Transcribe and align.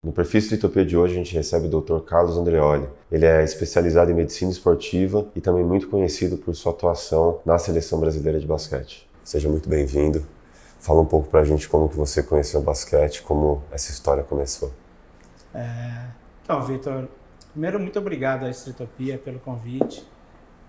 No 0.00 0.12
perfil 0.12 0.38
Estritopia 0.38 0.86
de 0.86 0.96
hoje 0.96 1.14
a 1.14 1.16
gente 1.16 1.34
recebe 1.34 1.66
o 1.66 1.80
Dr. 1.80 1.98
Carlos 2.04 2.36
Andreoli. 2.36 2.88
Ele 3.10 3.26
é 3.26 3.42
especializado 3.42 4.08
em 4.12 4.14
medicina 4.14 4.48
esportiva 4.48 5.26
e 5.34 5.40
também 5.40 5.64
muito 5.64 5.88
conhecido 5.88 6.36
por 6.36 6.54
sua 6.54 6.70
atuação 6.70 7.40
na 7.44 7.58
seleção 7.58 7.98
brasileira 7.98 8.38
de 8.38 8.46
basquete. 8.46 9.10
Seja 9.24 9.48
muito 9.48 9.68
bem-vindo. 9.68 10.24
Fala 10.78 11.00
um 11.00 11.04
pouco 11.04 11.28
pra 11.28 11.42
gente 11.42 11.68
como 11.68 11.88
que 11.88 11.96
você 11.96 12.22
conheceu 12.22 12.60
o 12.60 12.62
basquete, 12.62 13.22
como 13.22 13.64
essa 13.72 13.90
história 13.90 14.22
começou. 14.22 14.72
É... 15.52 16.06
Então, 16.44 16.62
Vitor, 16.62 17.08
primeiro 17.50 17.80
muito 17.80 17.98
obrigado 17.98 18.44
à 18.44 18.50
Estritopia 18.50 19.18
pelo 19.18 19.40
convite. 19.40 20.08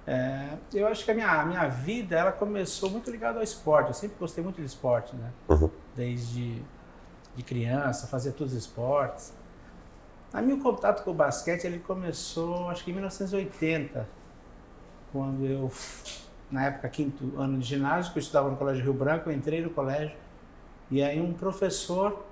É... 0.08 0.58
Eu 0.74 0.88
acho 0.88 1.06
que 1.06 1.12
a 1.12 1.14
minha, 1.14 1.30
a 1.30 1.46
minha 1.46 1.68
vida 1.68 2.18
ela 2.18 2.32
começou 2.32 2.90
muito 2.90 3.12
ligada 3.12 3.38
ao 3.38 3.44
esporte. 3.44 3.90
Eu 3.90 3.94
sempre 3.94 4.18
gostei 4.20 4.44
muito 4.44 4.60
de 4.60 4.66
esporte, 4.66 5.16
né? 5.16 5.32
Uhum. 5.48 5.70
Desde 5.96 6.64
de 7.40 7.46
criança, 7.46 8.06
fazia 8.06 8.32
todos 8.32 8.54
os 8.54 8.60
esportes. 8.60 9.34
A 10.32 10.42
meu 10.42 10.60
contato 10.60 11.04
com 11.04 11.12
o 11.12 11.14
basquete 11.14 11.66
ele 11.66 11.80
começou, 11.80 12.70
acho 12.70 12.84
que 12.84 12.92
em 12.92 12.94
1980, 12.94 14.08
quando 15.12 15.46
eu, 15.46 15.72
na 16.52 16.66
época 16.66 16.88
quinto 16.90 17.40
ano 17.40 17.58
de 17.58 17.66
ginásio, 17.66 18.12
que 18.12 18.20
eu 18.20 18.22
estudava 18.22 18.50
no 18.50 18.58
Colégio 18.58 18.84
Rio 18.84 18.94
Branco, 18.94 19.30
eu 19.30 19.34
entrei 19.34 19.62
no 19.62 19.72
colégio 19.72 20.16
e 20.92 21.02
aí 21.02 21.20
um 21.20 21.34
professor, 21.34 22.26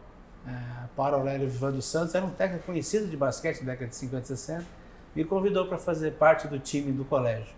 é, 0.45 0.51
Paulo 0.95 1.15
Aurélio 1.15 1.49
Vivando 1.49 1.81
Santos, 1.81 2.13
era 2.13 2.25
um 2.25 2.31
técnico 2.31 2.65
conhecido 2.65 3.07
de 3.07 3.17
basquete 3.17 3.59
da 3.59 3.71
década 3.71 3.89
de 3.89 3.95
50 3.95 4.23
e 4.23 4.27
60, 4.27 4.65
me 5.15 5.23
convidou 5.23 5.67
para 5.67 5.77
fazer 5.77 6.11
parte 6.11 6.47
do 6.47 6.59
time 6.59 6.91
do 6.91 7.05
colégio. 7.05 7.55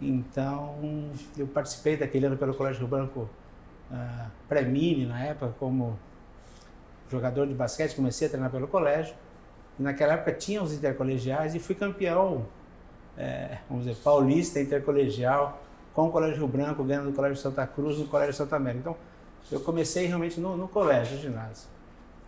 Então, 0.00 0.76
eu 1.38 1.46
participei 1.46 1.96
daquele 1.96 2.26
ano 2.26 2.36
pelo 2.36 2.52
Colégio 2.52 2.80
Rio 2.80 2.88
Branco 2.88 3.30
uh, 3.90 4.30
pré-mini 4.48 5.06
na 5.06 5.24
época, 5.24 5.54
como 5.58 5.98
jogador 7.10 7.46
de 7.46 7.54
basquete, 7.54 7.94
comecei 7.94 8.26
a 8.26 8.30
treinar 8.30 8.50
pelo 8.50 8.66
colégio. 8.68 9.14
Naquela 9.78 10.14
época 10.14 10.32
tinha 10.32 10.62
os 10.62 10.72
intercolegiais 10.72 11.54
e 11.54 11.58
fui 11.58 11.74
campeão, 11.74 12.46
é, 13.16 13.58
vamos 13.68 13.84
dizer, 13.84 14.00
paulista 14.02 14.60
intercolegial 14.60 15.60
com 15.94 16.06
o 16.06 16.10
Colégio 16.10 16.38
Rio 16.38 16.48
Branco, 16.48 16.82
ganhando 16.82 17.10
do 17.10 17.12
Colégio 17.12 17.36
Santa 17.36 17.66
Cruz 17.66 17.98
no 17.98 18.06
Colégio 18.06 18.34
Santa 18.34 18.56
América. 18.56 18.80
Então, 18.80 18.96
eu 19.52 19.60
comecei 19.60 20.06
realmente 20.06 20.40
no, 20.40 20.56
no 20.56 20.66
colégio, 20.66 21.16
no 21.16 21.22
ginásio. 21.22 21.68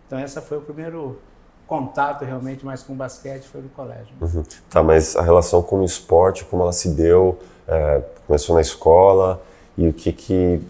Então, 0.05 0.17
essa 0.17 0.41
foi 0.41 0.57
o 0.57 0.61
primeiro 0.61 1.19
contato 1.65 2.23
realmente 2.23 2.65
mais 2.65 2.81
com 2.81 2.95
basquete, 2.95 3.43
foi 3.43 3.61
no 3.61 3.69
colégio. 3.69 4.15
Uhum. 4.21 4.43
Tá, 4.69 4.81
mas 4.81 5.15
a 5.17 5.21
relação 5.21 5.61
com 5.61 5.81
o 5.81 5.85
esporte, 5.85 6.45
como 6.45 6.63
ela 6.63 6.71
se 6.71 6.89
deu, 6.89 7.37
é, 7.67 8.01
começou 8.25 8.55
na 8.55 8.61
escola 8.61 9.41
e 9.77 9.87
o 9.87 9.93
que 9.93 10.13
que 10.13 10.61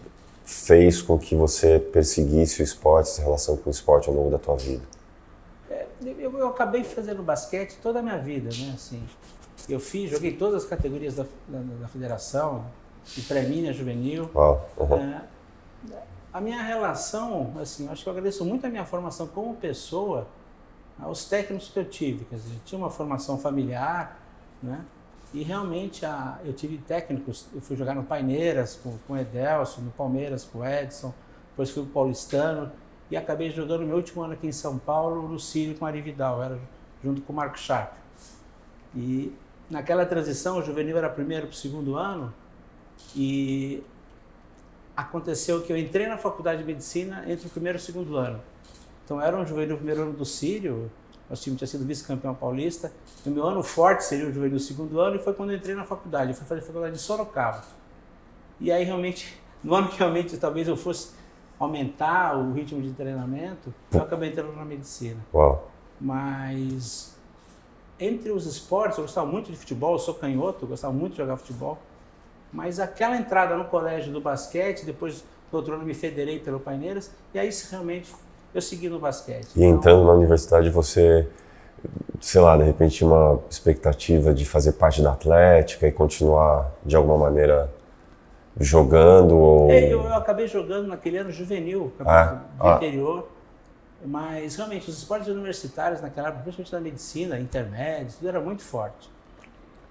fez 0.47 1.01
com 1.01 1.19
que 1.19 1.35
você 1.35 1.77
perseguisse 1.77 2.61
o 2.61 2.63
esporte, 2.63 3.09
essa 3.09 3.21
relação 3.21 3.57
com 3.57 3.69
o 3.69 3.71
esporte 3.71 4.07
ao 4.07 4.15
longo 4.15 4.31
da 4.31 4.39
tua 4.39 4.55
vida? 4.55 4.81
É, 5.69 5.85
eu, 6.01 6.39
eu, 6.39 6.47
acabei 6.47 6.85
fazendo 6.85 7.21
basquete 7.21 7.77
toda 7.83 7.99
a 7.99 8.01
minha 8.01 8.17
vida, 8.17 8.49
né? 8.57 8.71
Assim, 8.73 9.03
eu 9.67 9.77
fiz, 9.77 10.09
joguei 10.09 10.31
todas 10.31 10.63
as 10.63 10.69
categorias 10.69 11.15
da, 11.15 11.25
da, 11.49 11.59
da 11.81 11.87
federação, 11.89 12.65
de 13.13 13.21
pré-mini 13.23 13.73
juvenil. 13.73 14.31
Uau, 14.33 14.65
uhum. 14.77 14.95
é, 14.95 15.21
a 16.31 16.39
minha 16.39 16.63
relação, 16.63 17.53
assim, 17.61 17.89
acho 17.89 18.03
que 18.03 18.07
eu 18.07 18.11
agradeço 18.11 18.45
muito 18.45 18.65
a 18.65 18.69
minha 18.69 18.85
formação 18.85 19.27
como 19.27 19.53
pessoa 19.53 20.27
aos 20.97 21.25
técnicos 21.25 21.67
que 21.67 21.77
eu 21.77 21.85
tive. 21.85 22.23
Quer 22.23 22.37
dizer, 22.37 22.53
eu 22.53 22.61
tinha 22.63 22.79
uma 22.79 22.89
formação 22.89 23.37
familiar, 23.37 24.17
né? 24.63 24.79
E 25.33 25.43
realmente 25.43 26.05
a, 26.05 26.39
eu 26.45 26.53
tive 26.53 26.77
técnicos, 26.77 27.47
eu 27.53 27.61
fui 27.61 27.75
jogar 27.75 27.93
no 27.95 28.03
Paineiras 28.03 28.79
com, 28.81 28.97
com 29.05 29.13
o 29.13 29.17
Edelson, 29.17 29.81
no 29.81 29.91
Palmeiras 29.91 30.45
com 30.45 30.59
o 30.59 30.65
Edson, 30.65 31.13
depois 31.49 31.69
fui 31.69 31.83
o 31.83 31.85
Paulistano 31.85 32.71
e 33.11 33.17
acabei 33.17 33.51
jogando 33.51 33.85
meu 33.85 33.97
último 33.97 34.21
ano 34.21 34.33
aqui 34.33 34.47
em 34.47 34.51
São 34.51 34.77
Paulo 34.77 35.27
no 35.27 35.39
Círio 35.39 35.75
com 35.75 35.85
a 35.85 35.89
Ari 35.89 36.01
Vidal, 36.01 36.41
era 36.41 36.57
junto 37.03 37.21
com 37.21 37.33
o 37.33 37.35
Marco 37.35 37.57
Schaff. 37.57 37.91
E 38.95 39.33
naquela 39.69 40.05
transição 40.05 40.59
o 40.59 40.63
juvenil 40.63 40.97
era 40.97 41.09
primeiro 41.09 41.47
para 41.47 41.53
o 41.53 41.57
segundo 41.57 41.95
ano 41.95 42.33
e 43.15 43.83
aconteceu 44.95 45.61
que 45.61 45.71
eu 45.71 45.77
entrei 45.77 46.07
na 46.07 46.17
faculdade 46.17 46.61
de 46.61 46.65
medicina 46.65 47.23
entre 47.27 47.47
o 47.47 47.49
primeiro 47.49 47.77
e 47.77 47.81
o 47.81 47.83
segundo 47.83 48.15
ano. 48.15 48.41
Então 49.03 49.21
era 49.21 49.37
um 49.37 49.45
juvenil 49.45 49.77
primeiro 49.77 50.03
ano 50.03 50.13
do 50.13 50.25
Círio, 50.25 50.91
nosso 51.29 51.43
time 51.43 51.55
tinha 51.55 51.67
sido 51.67 51.85
vice-campeão 51.85 52.33
paulista. 52.33 52.91
No 53.25 53.33
meu 53.33 53.45
ano 53.45 53.61
forte 53.61 54.03
seria 54.03 54.27
o 54.27 54.33
juvenil 54.33 54.59
segundo 54.59 54.99
ano 54.99 55.17
e 55.17 55.19
foi 55.19 55.33
quando 55.33 55.51
eu 55.51 55.57
entrei 55.57 55.75
na 55.75 55.83
faculdade. 55.83 56.31
Eu 56.31 56.35
fui 56.35 56.45
fazer 56.45 56.61
faculdade 56.61 56.93
de 56.93 57.01
Sorocaba. 57.01 57.63
E 58.59 58.71
aí 58.71 58.83
realmente, 58.83 59.39
no 59.63 59.75
ano 59.75 59.89
que 59.89 59.97
realmente 59.97 60.37
talvez 60.37 60.67
eu 60.67 60.77
fosse 60.77 61.11
aumentar 61.59 62.37
o 62.37 62.53
ritmo 62.53 62.81
de 62.81 62.93
treinamento, 62.93 63.73
eu 63.91 64.01
acabei 64.01 64.29
entrando 64.29 64.53
na 64.53 64.63
medicina. 64.63 65.19
Uau. 65.33 65.69
Mas 65.99 67.17
entre 67.99 68.31
os 68.31 68.45
esportes, 68.45 68.97
eu 68.97 69.03
gostava 69.03 69.25
muito 69.27 69.51
de 69.51 69.57
futebol, 69.57 69.93
eu 69.93 69.99
sou 69.99 70.13
canhoto, 70.13 70.65
eu 70.65 70.69
gostava 70.69 70.93
muito 70.93 71.13
de 71.13 71.17
jogar 71.17 71.35
futebol. 71.37 71.77
Mas 72.53 72.79
aquela 72.79 73.17
entrada 73.17 73.57
no 73.57 73.65
colégio 73.65 74.13
do 74.13 74.21
basquete, 74.21 74.85
depois 74.85 75.23
no 75.51 75.57
outro 75.57 75.73
ano 75.73 75.83
me 75.83 75.93
federei 75.93 76.39
pelo 76.39 76.59
Paineiras, 76.59 77.11
e 77.33 77.39
aí 77.39 77.49
realmente 77.69 78.13
eu 78.53 78.61
segui 78.61 78.89
no 78.89 78.99
basquete. 78.99 79.47
E 79.55 79.63
então, 79.63 79.77
entrando 79.77 80.05
na 80.05 80.13
universidade, 80.13 80.69
você, 80.69 81.27
sei 82.19 82.41
lá, 82.41 82.57
de 82.57 82.63
repente 82.63 82.97
tinha 82.97 83.09
uma 83.09 83.39
expectativa 83.49 84.33
de 84.33 84.45
fazer 84.45 84.73
parte 84.73 85.01
da 85.01 85.13
Atlética 85.13 85.87
e 85.87 85.91
continuar 85.91 86.71
de 86.85 86.95
alguma 86.95 87.17
maneira 87.17 87.69
jogando? 88.59 89.37
Ou... 89.37 89.71
É, 89.71 89.91
eu, 89.91 90.03
eu, 90.03 90.13
acabei 90.13 90.47
jogando 90.47 90.87
naquele 90.87 91.17
ano 91.17 91.31
juvenil, 91.31 91.93
ah, 91.99 92.41
de 92.59 92.67
ah. 92.67 92.75
interior. 92.75 93.27
Mas 94.05 94.55
realmente, 94.55 94.89
os 94.89 94.97
esportes 94.99 95.27
universitários 95.27 96.01
naquela 96.01 96.27
época, 96.27 96.43
principalmente 96.43 96.73
na 96.73 96.79
medicina, 96.79 97.39
intermédios, 97.39 98.15
tudo 98.15 98.29
era 98.29 98.39
muito 98.39 98.61
forte. 98.61 99.09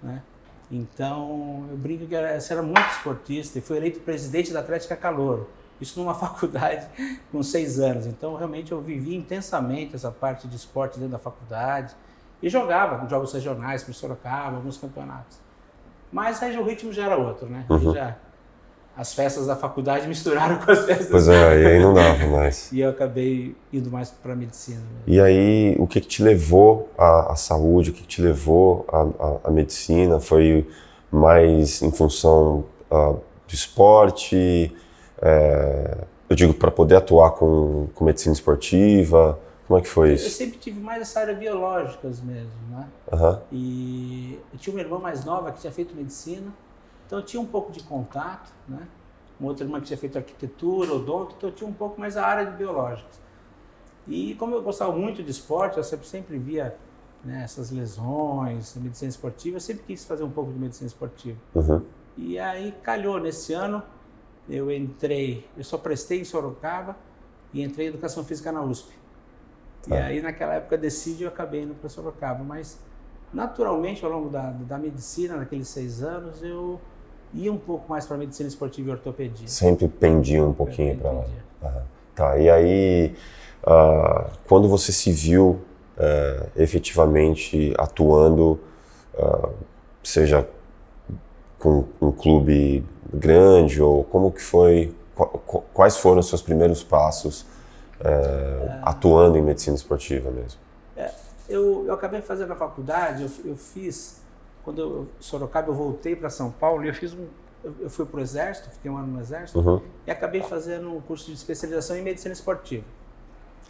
Né? 0.02 0.22
Então, 0.70 1.66
eu 1.70 1.76
brinco 1.76 2.06
que 2.06 2.14
eu 2.14 2.18
era 2.18 2.62
muito 2.62 2.88
esportista 2.90 3.58
e 3.58 3.62
fui 3.62 3.76
eleito 3.76 4.00
presidente 4.00 4.52
da 4.52 4.60
Atlética 4.60 4.96
Calouro. 4.96 5.48
Isso 5.80 5.98
numa 5.98 6.14
faculdade 6.16 6.86
com 7.30 7.42
seis 7.42 7.78
anos. 7.78 8.06
Então, 8.06 8.34
realmente, 8.36 8.72
eu 8.72 8.80
vivi 8.80 9.14
intensamente 9.14 9.94
essa 9.94 10.10
parte 10.10 10.46
de 10.48 10.56
esporte 10.56 10.98
dentro 10.98 11.12
da 11.12 11.18
faculdade. 11.18 11.94
E 12.42 12.48
jogava 12.48 13.08
jogos 13.08 13.32
regionais, 13.32 13.82
por 13.82 13.94
Sorocaba, 13.94 14.56
alguns 14.56 14.76
campeonatos. 14.76 15.38
Mas 16.12 16.42
aí 16.42 16.56
o 16.58 16.64
ritmo 16.64 16.92
já 16.92 17.06
era 17.06 17.16
outro, 17.16 17.46
né? 17.48 17.64
Uhum. 17.68 17.94
Já, 17.94 18.16
as 18.96 19.12
festas 19.12 19.46
da 19.46 19.54
faculdade 19.54 20.06
misturaram 20.08 20.58
com 20.58 20.70
as 20.70 20.84
festas. 20.84 21.08
Pois 21.10 21.28
é, 21.28 21.62
e 21.62 21.66
aí 21.66 21.82
não 21.82 21.92
dava 21.92 22.26
mais. 22.26 22.72
e 22.72 22.80
eu 22.80 22.90
acabei 22.90 23.54
indo 23.72 23.90
mais 23.90 24.10
para 24.10 24.32
a 24.32 24.36
medicina. 24.36 24.80
E 25.06 25.20
aí, 25.20 25.76
o 25.78 25.86
que, 25.86 26.00
que 26.00 26.08
te 26.08 26.22
levou 26.22 26.90
à, 26.96 27.32
à, 27.32 27.36
saúde? 27.36 27.90
O 27.90 27.92
que, 27.92 28.02
que 28.02 28.08
te 28.08 28.22
levou 28.22 28.86
à, 28.90 29.02
à, 29.02 29.48
à 29.48 29.50
medicina? 29.50 30.18
Foi 30.20 30.66
mais 31.10 31.82
em 31.82 31.92
função 31.92 32.64
uh, 32.90 33.20
do 33.46 33.54
esporte? 33.54 34.74
É, 35.20 36.04
eu 36.28 36.36
digo, 36.36 36.54
para 36.54 36.70
poder 36.70 36.96
atuar 36.96 37.32
com, 37.32 37.88
com 37.94 38.04
medicina 38.04 38.32
esportiva? 38.32 39.38
Como 39.66 39.78
é 39.78 39.82
que 39.82 39.88
foi 39.88 40.14
isso? 40.14 40.26
Eu 40.26 40.30
sempre 40.30 40.58
tive 40.58 40.80
mais 40.80 41.02
essa 41.02 41.20
área 41.20 41.34
biológicas 41.34 42.20
mesmo, 42.20 42.52
né? 42.70 42.88
Uhum. 43.12 43.40
E 43.50 44.38
eu 44.52 44.58
tinha 44.58 44.74
uma 44.74 44.80
irmã 44.80 44.98
mais 44.98 45.24
nova 45.24 45.50
que 45.50 45.60
tinha 45.60 45.72
feito 45.72 45.94
medicina, 45.94 46.52
então 47.04 47.18
eu 47.18 47.24
tinha 47.24 47.40
um 47.40 47.46
pouco 47.46 47.72
de 47.72 47.82
contato, 47.82 48.52
né? 48.68 48.86
Uma 49.40 49.50
outra 49.50 49.64
irmã 49.64 49.80
que 49.80 49.86
tinha 49.86 49.98
feito 49.98 50.16
arquitetura, 50.16 50.92
odonto, 50.94 51.34
então 51.36 51.50
eu 51.50 51.54
tinha 51.54 51.68
um 51.68 51.72
pouco 51.72 52.00
mais 52.00 52.16
a 52.16 52.24
área 52.24 52.46
de 52.46 52.56
biológicas. 52.56 53.20
E 54.06 54.34
como 54.36 54.54
eu 54.54 54.62
gostava 54.62 54.92
muito 54.92 55.22
de 55.22 55.30
esporte, 55.30 55.76
eu 55.78 55.84
sempre, 55.84 56.06
sempre 56.06 56.38
via 56.38 56.76
né, 57.24 57.42
essas 57.42 57.70
lesões, 57.70 58.74
medicina 58.76 59.10
esportiva, 59.10 59.56
eu 59.56 59.60
sempre 59.60 59.82
quis 59.82 60.04
fazer 60.04 60.22
um 60.22 60.30
pouco 60.30 60.52
de 60.52 60.58
medicina 60.58 60.86
esportiva. 60.86 61.38
Uhum. 61.54 61.82
E 62.16 62.38
aí 62.38 62.72
calhou 62.82 63.18
nesse 63.20 63.52
ano, 63.52 63.82
eu 64.48 64.70
entrei, 64.70 65.44
eu 65.56 65.64
só 65.64 65.76
prestei 65.76 66.20
em 66.20 66.24
Sorocaba 66.24 66.96
e 67.52 67.62
entrei 67.62 67.86
em 67.86 67.88
Educação 67.88 68.24
Física 68.24 68.52
na 68.52 68.62
USP. 68.62 68.92
Tá. 69.88 69.96
E 69.96 70.02
aí 70.02 70.22
naquela 70.22 70.54
época 70.54 70.76
decidi 70.76 71.24
eu 71.24 71.28
acabei 71.28 71.62
indo 71.62 71.74
para 71.74 71.88
Sorocaba, 71.88 72.42
mas 72.44 72.78
naturalmente 73.32 74.04
ao 74.04 74.10
longo 74.10 74.28
da, 74.28 74.50
da 74.50 74.78
medicina, 74.78 75.36
naqueles 75.36 75.68
seis 75.68 76.02
anos, 76.02 76.42
eu 76.42 76.80
ia 77.34 77.52
um 77.52 77.58
pouco 77.58 77.88
mais 77.88 78.06
para 78.06 78.16
medicina 78.16 78.48
esportiva 78.48 78.90
e 78.90 78.92
ortopedia. 78.92 79.48
Sempre 79.48 79.88
pendia 79.88 80.44
um 80.44 80.52
pouquinho 80.52 80.96
para 80.96 81.10
lá. 81.10 81.24
Uhum. 81.62 81.82
Tá, 82.14 82.38
e 82.38 82.48
aí 82.48 83.14
uh, 83.62 84.30
quando 84.48 84.68
você 84.68 84.90
se 84.90 85.12
viu 85.12 85.60
uh, 85.98 86.50
efetivamente 86.56 87.74
atuando, 87.76 88.58
uh, 89.14 89.52
seja 90.02 90.48
com 91.58 91.84
um 92.00 92.12
clube 92.12 92.84
grande 93.12 93.82
ou 93.82 94.04
como 94.04 94.30
que 94.30 94.42
foi? 94.42 94.94
Quais 95.72 95.96
foram 95.96 96.20
os 96.20 96.28
seus 96.28 96.42
primeiros 96.42 96.82
passos 96.82 97.46
é, 98.00 98.08
é, 98.08 98.78
atuando 98.82 99.38
em 99.38 99.42
medicina 99.42 99.76
esportiva 99.76 100.30
mesmo? 100.30 100.60
É, 100.96 101.10
eu, 101.48 101.84
eu 101.86 101.94
acabei 101.94 102.20
fazendo 102.20 102.52
a 102.52 102.56
faculdade, 102.56 103.22
eu, 103.22 103.50
eu 103.50 103.56
fiz 103.56 104.20
quando 104.62 104.80
eu 104.80 105.06
Sorocaba 105.20 105.68
eu 105.68 105.74
voltei 105.74 106.16
para 106.16 106.28
São 106.28 106.50
Paulo 106.50 106.84
e 106.84 106.88
eu 106.88 106.94
fiz 106.94 107.14
um 107.14 107.26
eu 107.80 107.90
fui 107.90 108.06
para 108.06 108.18
o 108.18 108.20
exército, 108.20 108.70
fiquei 108.70 108.90
um 108.90 108.96
ano 108.96 109.08
no 109.08 109.20
exército 109.20 109.58
uhum. 109.58 109.80
e 110.06 110.10
acabei 110.10 110.40
fazendo 110.42 110.88
um 110.94 111.00
curso 111.00 111.26
de 111.26 111.32
especialização 111.32 111.96
em 111.96 112.02
medicina 112.02 112.32
esportiva. 112.32 112.84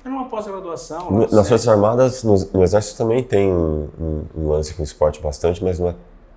Era 0.04 0.14
uma 0.14 0.28
pós-graduação. 0.28 1.10
Nas 1.10 1.48
Forças 1.48 1.66
Armadas, 1.66 2.22
no, 2.22 2.36
no, 2.52 2.62
Exército 2.62 2.98
também 2.98 3.24
tem 3.24 3.50
um, 3.50 3.88
um, 3.98 4.24
um, 4.36 4.48
lance 4.48 4.74
com 4.74 4.82
esporte 4.82 5.20
bastante, 5.20 5.64
mas 5.64 5.78
não 5.78 5.88
é. 5.88 5.94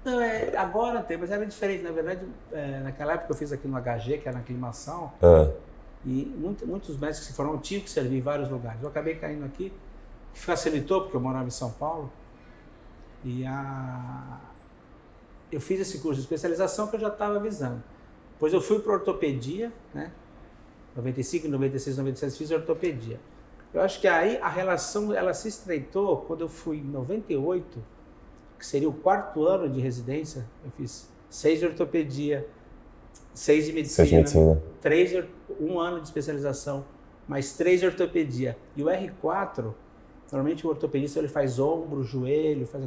Não, 0.09 0.21
é, 0.21 0.57
agora 0.57 1.03
tem, 1.03 1.17
mas 1.17 1.29
era 1.29 1.45
diferente. 1.45 1.83
Na 1.83 1.91
verdade, 1.91 2.25
é, 2.51 2.79
naquela 2.79 3.13
época 3.13 3.31
eu 3.33 3.37
fiz 3.37 3.51
aqui 3.51 3.67
no 3.67 3.77
HG, 3.77 4.17
que 4.17 4.27
era 4.27 4.33
na 4.37 4.39
aclimação, 4.39 5.11
é. 5.21 5.53
e 6.05 6.25
muito, 6.37 6.65
muitos 6.65 6.97
médicos 6.97 7.19
que 7.19 7.25
se 7.27 7.33
formaram 7.33 7.59
tinham 7.59 7.83
que 7.83 7.89
servir 7.89 8.17
em 8.17 8.21
vários 8.21 8.49
lugares. 8.49 8.81
Eu 8.81 8.89
acabei 8.89 9.15
caindo 9.15 9.45
aqui, 9.45 9.71
que 10.33 10.39
facilitou, 10.39 11.01
porque 11.01 11.15
eu 11.15 11.21
morava 11.21 11.47
em 11.47 11.51
São 11.51 11.71
Paulo, 11.71 12.11
e 13.23 13.45
a... 13.45 14.39
eu 15.51 15.61
fiz 15.61 15.79
esse 15.79 15.99
curso 15.99 16.15
de 16.15 16.21
especialização 16.21 16.87
que 16.87 16.95
eu 16.95 16.99
já 16.99 17.09
estava 17.09 17.35
avisando. 17.35 17.83
Depois 18.33 18.53
eu 18.53 18.61
fui 18.61 18.79
para 18.79 18.93
ortopedia, 18.93 19.71
né? 19.93 20.11
95, 20.95 21.47
96, 21.47 21.97
97 21.97 22.37
fiz 22.37 22.51
ortopedia. 22.51 23.19
Eu 23.73 23.81
acho 23.81 23.99
que 24.01 24.07
aí 24.07 24.37
a 24.37 24.49
relação 24.49 25.13
ela 25.13 25.33
se 25.33 25.47
estreitou 25.47 26.17
quando 26.21 26.41
eu 26.41 26.49
fui 26.49 26.77
em 26.77 26.83
98, 26.83 27.79
que 28.59 28.65
seria 28.65 28.87
o 28.87 28.93
quarto 28.93 29.47
ano 29.47 29.67
de 29.67 29.79
residência. 29.79 30.45
Eu 30.63 30.69
fiz 30.71 31.09
seis 31.29 31.59
de 31.59 31.65
ortopedia, 31.65 32.47
seis 33.33 33.65
de 33.65 33.73
medicina, 33.73 33.95
seis 33.95 34.09
de 34.09 34.15
medicina. 34.15 34.61
três 34.81 35.09
de, 35.09 35.25
um 35.59 35.79
ano 35.79 35.99
de 35.99 36.07
especialização, 36.07 36.85
mais 37.27 37.53
três 37.53 37.79
de 37.79 37.85
ortopedia. 37.85 38.57
E 38.75 38.83
o 38.83 38.87
R4, 38.87 39.73
normalmente 40.31 40.67
o 40.67 40.69
ortopedista 40.69 41.17
ele 41.19 41.29
faz 41.29 41.57
ombro, 41.57 42.03
joelho, 42.03 42.67
faz 42.67 42.83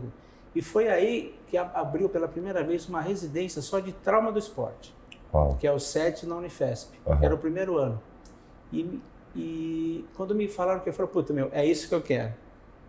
e 0.54 0.60
foi 0.60 0.86
aí 0.88 1.34
que 1.46 1.56
abriu 1.56 2.10
pela 2.10 2.28
primeira 2.28 2.62
vez 2.62 2.86
uma 2.86 3.00
residência 3.00 3.62
só 3.62 3.80
de 3.80 3.90
trauma 3.90 4.30
do 4.30 4.38
esporte, 4.38 4.94
Uau. 5.32 5.56
que 5.58 5.66
é 5.66 5.72
o 5.72 5.78
SET 5.78 6.26
na 6.26 6.36
Unifesp. 6.36 6.94
Uhum. 7.06 7.24
Era 7.24 7.34
o 7.34 7.38
primeiro 7.38 7.78
ano. 7.78 7.98
E 8.70 9.00
e 9.34 10.04
quando 10.14 10.34
me 10.34 10.46
falaram 10.48 10.80
que 10.80 10.88
eu 10.88 10.92
falei, 10.92 11.10
puta, 11.10 11.32
meu, 11.32 11.48
é 11.52 11.64
isso 11.64 11.88
que 11.88 11.94
eu 11.94 12.02
quero. 12.02 12.34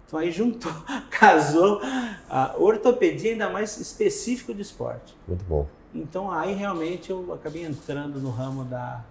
Então 0.07 0.19
aí 0.19 0.31
juntou, 0.31 0.71
casou 1.09 1.81
a 2.29 2.55
ortopedia 2.57 3.31
ainda 3.31 3.49
mais 3.49 3.77
específico 3.77 4.53
de 4.53 4.61
esporte. 4.61 5.15
Muito 5.27 5.43
bom. 5.45 5.67
Então 5.93 6.31
aí 6.31 6.53
realmente 6.53 7.09
eu 7.09 7.33
acabei 7.33 7.63
entrando 7.63 8.19
no 8.19 8.29
ramo 8.29 8.63
da 8.63 9.03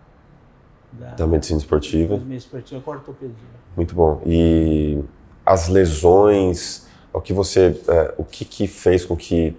da, 0.93 1.11
da 1.15 1.27
medicina 1.27 1.59
esportiva. 1.59 2.19
Da 2.19 2.25
medicina 2.25 2.37
esportiva 2.37 2.81
com 2.83 2.91
ortopedia. 2.91 3.35
Muito 3.77 3.94
bom. 3.94 4.21
E 4.27 5.03
as 5.44 5.69
lesões, 5.69 6.87
o 7.12 7.21
que 7.21 7.33
você, 7.33 7.81
é, 7.89 8.15
o 8.19 8.25
que, 8.25 8.44
que 8.44 8.67
fez 8.67 9.05
com 9.05 9.17
que 9.17 9.56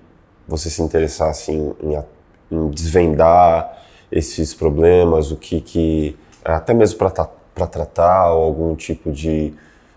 você 0.48 0.70
se 0.70 0.82
interessasse 0.82 1.52
em, 1.52 1.74
em, 1.82 2.04
em 2.52 2.70
desvendar 2.70 3.84
esses 4.12 4.54
problemas, 4.54 5.32
o 5.32 5.36
que 5.36 5.60
que 5.60 6.16
até 6.44 6.74
mesmo 6.74 7.00
para 7.00 7.10
para 7.54 7.68
tratar 7.68 8.18
algum 8.18 8.76
tipo 8.76 9.12
de 9.12 9.54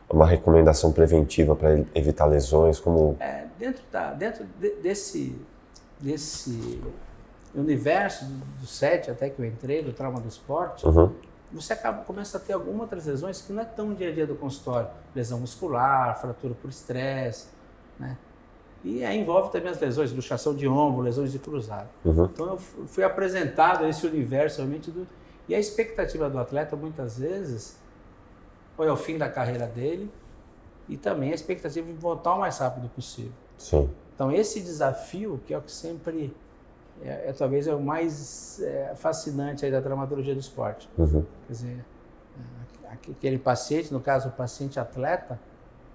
uma 0.08 0.26
recomendação 0.26 0.93
preventiva 0.93 1.56
para 1.56 1.85
evitar 1.94 2.26
lesões 2.26 2.79
como 2.79 3.17
é, 3.19 3.47
dentro 3.58 3.82
da 3.91 4.12
dentro 4.12 4.47
de, 4.58 4.70
desse 4.76 5.37
desse 6.00 6.81
universo 7.55 8.25
do 8.61 8.67
set 8.67 9.11
até 9.11 9.31
que 9.31 9.41
eu 9.41 9.47
entrei 9.47 9.82
do 9.82 9.93
trauma 9.93 10.20
do 10.20 10.29
esporte 10.29 10.87
uhum. 10.87 11.12
você 11.53 11.73
acaba 11.73 12.05
começa 12.05 12.37
a 12.38 12.41
ter 12.41 12.53
algumas 12.53 12.82
outras 12.82 13.06
lesões 13.06 13.41
que 13.41 13.53
não 13.53 13.62
é 13.62 13.64
tão 13.64 13.94
dia 13.94 14.11
a 14.11 14.12
dia 14.12 14.26
do 14.26 14.35
consultório 14.35 14.88
lesão 15.14 15.41
muscular 15.41 16.20
fratura 16.20 16.55
por 16.55 16.70
estresse 16.70 17.47
né 17.99 18.17
e 18.85 19.05
aí 19.05 19.19
envolve 19.19 19.50
também 19.50 19.70
as 19.70 19.81
lesões 19.81 20.12
luxação 20.12 20.55
de 20.55 20.69
ombro 20.69 21.02
lesões 21.02 21.32
de 21.32 21.38
cruzado 21.38 21.88
uhum. 22.05 22.26
então 22.26 22.47
eu 22.47 22.59
fui 22.59 23.02
apresentado 23.02 23.85
a 23.85 23.88
esse 23.88 24.06
universo 24.06 24.59
realmente 24.59 24.91
do 24.91 25.06
e 25.49 25.55
a 25.55 25.59
expectativa 25.59 26.29
do 26.29 26.38
atleta, 26.38 26.75
muitas 26.75 27.19
vezes, 27.19 27.76
foi 28.76 28.88
ao 28.88 28.96
fim 28.96 29.17
da 29.17 29.28
carreira 29.28 29.67
dele 29.67 30.11
e 30.88 30.96
também 30.96 31.32
a 31.32 31.34
expectativa 31.34 31.87
de 31.87 31.99
voltar 31.99 32.34
o 32.34 32.40
mais 32.40 32.58
rápido 32.58 32.88
possível. 32.88 33.32
Sim. 33.58 33.88
Então, 34.14 34.31
esse 34.31 34.61
desafio, 34.61 35.40
que 35.46 35.52
é 35.52 35.58
o 35.58 35.62
que 35.62 35.73
sempre 35.73 36.34
é, 37.02 37.31
é 37.31 37.32
talvez 37.32 37.67
é 37.67 37.75
o 37.75 37.81
mais 37.81 38.61
é, 38.62 38.94
fascinante 38.94 39.64
aí 39.64 39.70
da 39.70 39.81
dramaturgia 39.81 40.34
do 40.34 40.40
esporte. 40.40 40.88
Uhum. 40.96 41.25
Quer 41.46 41.52
dizer, 41.52 41.84
aquele 43.11 43.38
paciente, 43.38 43.93
no 43.93 44.00
caso 44.00 44.28
o 44.28 44.32
paciente 44.32 44.78
atleta, 44.78 45.38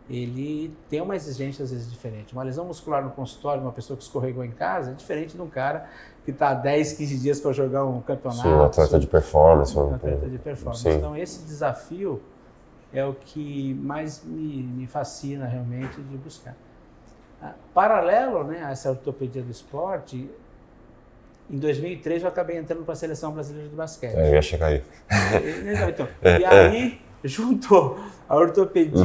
ele 0.10 0.76
tem 0.90 1.02
uma 1.02 1.16
exigência 1.16 1.64
às 1.64 1.72
vezes 1.72 1.90
diferente. 1.90 2.34
Uma 2.34 2.44
lesão 2.44 2.66
muscular 2.66 3.04
no 3.04 3.12
consultório, 3.12 3.62
uma 3.62 3.72
pessoa 3.72 3.96
que 3.96 4.04
escorregou 4.04 4.44
em 4.44 4.52
casa, 4.52 4.92
é 4.92 4.94
diferente 4.94 5.36
de 5.36 5.42
um 5.42 5.50
cara 5.50 5.88
que 6.26 6.32
está 6.32 6.54
10, 6.54 6.94
15 6.94 7.18
dias 7.18 7.40
para 7.40 7.54
jogar 7.54 7.86
um 7.86 8.02
campeonato. 8.02 8.42
Sim, 8.42 8.50
um 8.50 8.64
atleta 8.64 9.00
de 9.00 9.08
performance. 9.08 9.78
Um 9.78 9.96
atleta 9.96 10.28
de 10.28 10.38
performance. 10.38 10.84
Sim. 10.84 10.98
Então, 10.98 11.16
esse 11.16 11.44
desafio 11.44 12.22
é 12.94 13.06
o 13.06 13.14
que 13.14 13.74
mais 13.76 14.24
me, 14.24 14.64
me 14.64 14.88
fascina 14.88 15.46
realmente 15.46 16.02
de 16.02 16.18
buscar. 16.18 16.56
Ah, 17.42 17.54
paralelo 17.74 18.44
né, 18.44 18.64
a 18.64 18.72
essa 18.72 18.90
ortopedia 18.90 19.42
do 19.42 19.52
esporte, 19.52 20.30
em 21.50 21.58
2003 21.58 22.24
eu 22.24 22.30
acabei 22.30 22.58
entrando 22.58 22.84
para 22.84 22.94
a 22.94 22.96
seleção 22.96 23.32
brasileira 23.34 23.68
de 23.68 23.76
basquete. 23.76 24.16
É, 24.16 24.30
eu 24.30 24.36
ia 24.36 24.42
chegar 24.42 24.68
aí. 24.68 24.84
Então, 25.90 26.08
é, 26.22 26.40
e 26.40 26.46
aí 26.46 27.02
juntou 27.24 28.00
a 28.28 28.36
ortopedia, 28.36 29.04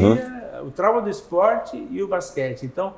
uhum. 0.61 0.69
o 0.69 0.71
trauma 0.71 1.03
do 1.03 1.11
esporte 1.11 1.77
e 1.91 2.03
o 2.03 2.09
basquete. 2.09 2.65
Então, 2.65 2.95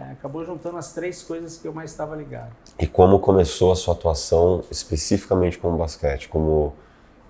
é, 0.00 0.12
acabou 0.12 0.44
juntando 0.44 0.78
as 0.78 0.92
três 0.92 1.22
coisas 1.22 1.58
que 1.58 1.68
eu 1.68 1.72
mais 1.72 1.90
estava 1.90 2.16
ligado. 2.16 2.50
E 2.78 2.86
como 2.86 3.18
começou 3.18 3.72
a 3.72 3.76
sua 3.76 3.94
atuação 3.94 4.64
especificamente 4.70 5.58
com 5.58 5.74
o 5.74 5.76
basquete? 5.76 6.28
Como, 6.28 6.74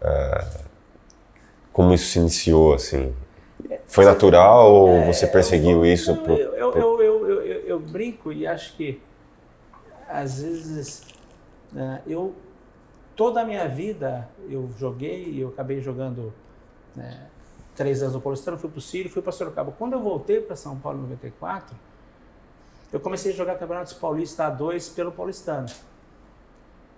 é, 0.00 0.44
como 1.72 1.92
isso 1.94 2.06
se 2.06 2.18
iniciou, 2.18 2.74
assim? 2.74 3.14
Foi 3.86 4.04
natural 4.04 4.72
ou 4.72 4.88
é, 4.88 5.06
você 5.06 5.26
perseguiu 5.26 5.84
eu, 5.84 5.92
isso? 5.92 6.10
Eu, 6.10 6.74
eu, 6.76 7.02
eu, 7.02 7.42
eu, 7.42 7.80
brinco 7.80 8.32
e 8.32 8.46
acho 8.46 8.76
que, 8.76 9.00
às 10.08 10.42
vezes, 10.42 11.02
né, 11.72 12.02
eu 12.06 12.34
toda 13.14 13.42
a 13.42 13.44
minha 13.44 13.68
vida 13.68 14.28
eu 14.48 14.70
joguei 14.78 15.24
e 15.24 15.40
eu 15.40 15.48
acabei 15.48 15.80
jogando 15.80 16.32
né, 16.94 17.28
três 17.76 18.02
anos 18.02 18.14
no 18.14 18.20
Paulistano, 18.20 18.58
fui 18.58 18.70
para 18.70 18.78
o 18.78 18.82
Sírio, 18.82 19.10
fui 19.10 19.22
para 19.22 19.32
Sorocaba. 19.32 19.72
Quando 19.72 19.94
eu 19.94 20.00
voltei 20.00 20.40
para 20.40 20.56
São 20.56 20.78
Paulo 20.78 20.98
em 20.98 21.02
94, 21.02 21.76
eu 22.92 23.00
comecei 23.00 23.32
a 23.32 23.34
jogar 23.34 23.56
Campeonatos 23.56 23.94
Paulista 23.94 24.50
A2 24.50 24.94
pelo 24.94 25.12
Paulistano. 25.12 25.66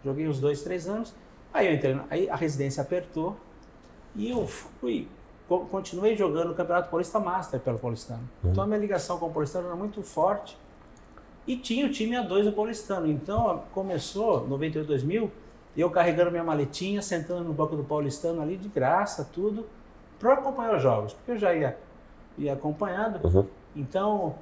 Joguei 0.05 0.29
uns 0.29 0.41
dois, 0.41 0.63
três 0.63 0.89
anos. 0.89 1.15
Aí 1.53 1.69
eu 1.69 1.75
entrei, 1.75 2.01
aí 2.11 2.29
a 2.29 2.35
residência 2.35 2.83
apertou 2.83 3.37
e 4.15 4.31
eu 4.31 4.47
fui, 4.47 5.09
continuei 5.71 6.17
jogando 6.17 6.53
o 6.53 6.55
Campeonato 6.55 6.89
Paulista 6.89 7.19
Master 7.19 7.61
pelo 7.61 7.79
Paulistano. 7.79 8.23
Uhum. 8.43 8.51
Então 8.51 8.65
a 8.65 8.67
minha 8.67 8.79
ligação 8.79 9.19
com 9.19 9.27
o 9.27 9.31
Paulistano 9.31 9.67
era 9.67 9.77
muito 9.77 10.03
forte 10.03 10.57
e 11.47 11.57
tinha 11.57 11.87
o 11.87 11.91
time 11.91 12.17
A2 12.17 12.45
do 12.45 12.53
Paulistano. 12.53 13.07
Então 13.07 13.65
começou, 13.73 14.47
98, 14.47 14.87
2000, 14.87 15.31
eu 15.77 15.91
carregando 15.91 16.31
minha 16.31 16.45
maletinha, 16.45 17.03
sentando 17.03 17.45
no 17.45 17.53
banco 17.53 17.77
do 17.77 17.85
Paulistano 17.85 18.41
ali 18.41 18.57
de 18.57 18.69
graça, 18.69 19.29
tudo, 19.33 19.67
para 20.19 20.35
acompanhar 20.35 20.77
os 20.77 20.83
jogos, 20.83 21.13
porque 21.13 21.33
eu 21.33 21.39
já 21.39 21.55
ia, 21.55 21.77
ia 22.39 22.53
acompanhando. 22.53 23.25
Uhum. 23.25 23.47
Então 23.75 24.35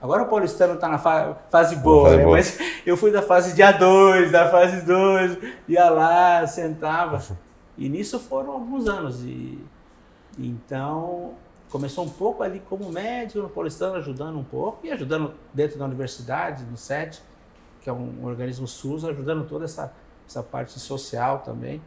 Agora 0.00 0.22
o 0.22 0.26
paulistano 0.26 0.74
está 0.74 0.88
na 0.88 0.98
fa 0.98 1.36
fase 1.50 1.74
boa, 1.74 2.16
né? 2.16 2.22
boa. 2.22 2.36
mas 2.36 2.56
eu 2.86 2.96
fui 2.96 3.10
da 3.10 3.20
fase 3.20 3.54
de 3.54 3.62
A2, 3.62 4.30
da 4.30 4.48
fase 4.48 4.82
2, 4.82 5.38
ia 5.68 5.90
lá, 5.90 6.46
sentava. 6.46 7.20
E 7.78 7.88
nisso 7.88 8.18
foram 8.18 8.52
alguns 8.52 8.88
anos. 8.88 9.22
E, 9.22 9.58
então, 10.36 11.34
começou 11.70 12.04
um 12.04 12.10
pouco 12.10 12.42
ali 12.42 12.60
como 12.68 12.90
médico 12.90 13.40
no 13.40 13.48
paulistano, 13.48 13.96
ajudando 13.96 14.38
um 14.38 14.44
pouco, 14.44 14.86
e 14.86 14.90
ajudando 14.90 15.32
dentro 15.54 15.78
da 15.78 15.84
universidade, 15.84 16.64
no 16.64 16.76
SET, 16.76 17.22
que 17.80 17.88
é 17.88 17.92
um 17.92 18.24
organismo 18.24 18.66
SUS, 18.66 19.04
ajudando 19.04 19.48
toda 19.48 19.64
essa, 19.64 19.92
essa 20.28 20.42
parte 20.42 20.78
social 20.78 21.38
também. 21.40 21.80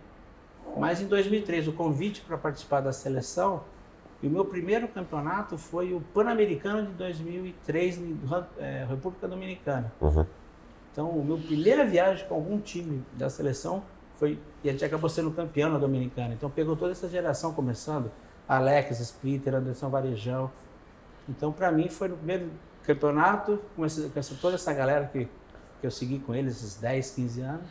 Mas 0.77 1.01
em 1.01 1.05
2003, 1.07 1.67
o 1.67 1.73
convite 1.73 2.21
para 2.21 2.37
participar 2.37 2.79
da 2.79 2.93
seleção 2.93 3.61
e 4.23 4.27
o 4.27 4.29
meu 4.29 4.45
primeiro 4.45 4.87
campeonato 4.87 5.57
foi 5.57 5.93
o 5.93 6.01
Pan-Americano 6.13 6.87
de 6.87 6.93
2003 6.93 7.99
na 8.29 8.47
é, 8.57 8.85
República 8.87 9.27
Dominicana. 9.27 9.91
Uhum. 9.99 10.25
Então, 10.91 11.09
a 11.09 11.23
minha 11.23 11.41
primeira 11.41 11.85
viagem 11.85 12.27
com 12.27 12.35
algum 12.35 12.59
time 12.59 13.03
da 13.13 13.29
seleção 13.29 13.83
foi. 14.21 14.37
E 14.63 14.69
a 14.69 14.71
gente 14.71 14.85
acabou 14.85 15.09
sendo 15.09 15.31
campeão 15.31 15.71
na 15.71 15.79
Dominicana. 15.79 16.35
Então, 16.35 16.47
pegou 16.47 16.75
toda 16.75 16.91
essa 16.91 17.09
geração 17.09 17.53
começando: 17.53 18.11
Alex, 18.47 18.99
Splitter, 18.99 19.55
Anderson 19.55 19.89
Varejão. 19.89 20.51
Então, 21.27 21.51
para 21.51 21.71
mim, 21.71 21.89
foi 21.89 22.07
no 22.07 22.17
primeiro 22.17 22.51
campeonato, 22.85 23.59
com, 23.75 23.83
esse, 23.83 24.09
com 24.09 24.19
essa, 24.19 24.35
toda 24.39 24.55
essa 24.55 24.71
galera 24.73 25.09
que, 25.11 25.27
que 25.79 25.87
eu 25.87 25.91
segui 25.91 26.19
com 26.19 26.35
eles, 26.35 26.57
esses 26.57 26.75
10, 26.75 27.11
15 27.11 27.41
anos 27.41 27.67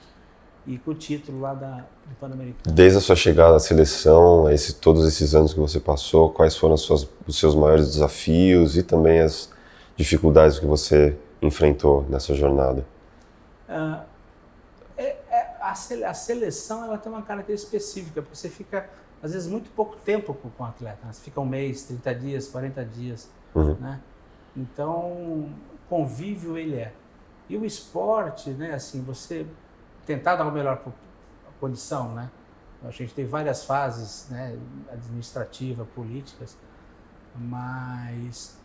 e 0.66 0.76
com 0.78 0.90
o 0.90 0.94
título 0.94 1.40
lá 1.40 1.54
da, 1.54 1.76
do 2.06 2.14
Pan-Americano. 2.20 2.74
Desde 2.74 2.98
a 2.98 3.00
sua 3.00 3.16
chegada 3.16 3.56
à 3.56 3.58
seleção, 3.60 4.50
esse, 4.50 4.74
todos 4.74 5.06
esses 5.06 5.34
anos 5.34 5.54
que 5.54 5.60
você 5.60 5.80
passou, 5.80 6.30
quais 6.30 6.56
foram 6.56 6.76
suas, 6.76 7.08
os 7.26 7.38
seus 7.38 7.54
maiores 7.54 7.86
desafios 7.86 8.76
e 8.76 8.82
também 8.82 9.20
as 9.20 9.50
dificuldades 9.96 10.58
que 10.58 10.66
você 10.66 11.16
enfrentou 11.40 12.04
nessa 12.08 12.34
jornada? 12.34 12.84
Uh, 13.68 14.09
a, 15.60 15.72
a, 15.72 16.14
seleção 16.14 16.84
ela 16.84 16.98
tem 16.98 17.10
uma 17.10 17.22
característica 17.22 17.76
específica, 17.76 18.22
porque 18.22 18.36
você 18.36 18.48
fica 18.48 18.88
às 19.22 19.32
vezes, 19.32 19.48
muito 19.48 19.70
pouco 19.70 19.96
tempo 19.96 20.32
com 20.32 20.62
o 20.62 20.66
atleta. 20.66 21.06
Né? 21.06 21.12
Você 21.12 21.20
fica 21.22 21.40
um 21.40 21.46
mês, 21.46 21.84
30 21.84 22.14
dias, 22.14 22.48
40 22.48 22.84
dias. 22.86 23.30
Uhum. 23.54 23.74
Né? 23.74 24.00
Então, 24.56 25.50
convívio 25.88 26.56
ele 26.56 26.76
é. 26.76 26.92
E 27.48 27.56
o 27.56 27.64
esporte, 27.64 28.50
né, 28.50 28.74
assim, 28.74 29.02
você 29.02 29.46
tentar 30.06 30.36
dar 30.36 30.46
o 30.46 30.52
melhor 30.52 30.82
condição, 31.58 32.14
né? 32.14 32.30
A 32.82 32.90
gente 32.90 33.12
tem 33.12 33.26
várias 33.26 33.64
fases, 33.64 34.28
né, 34.30 34.56
administrativa, 34.90 35.84
políticas, 35.84 36.56
mas 37.34 38.56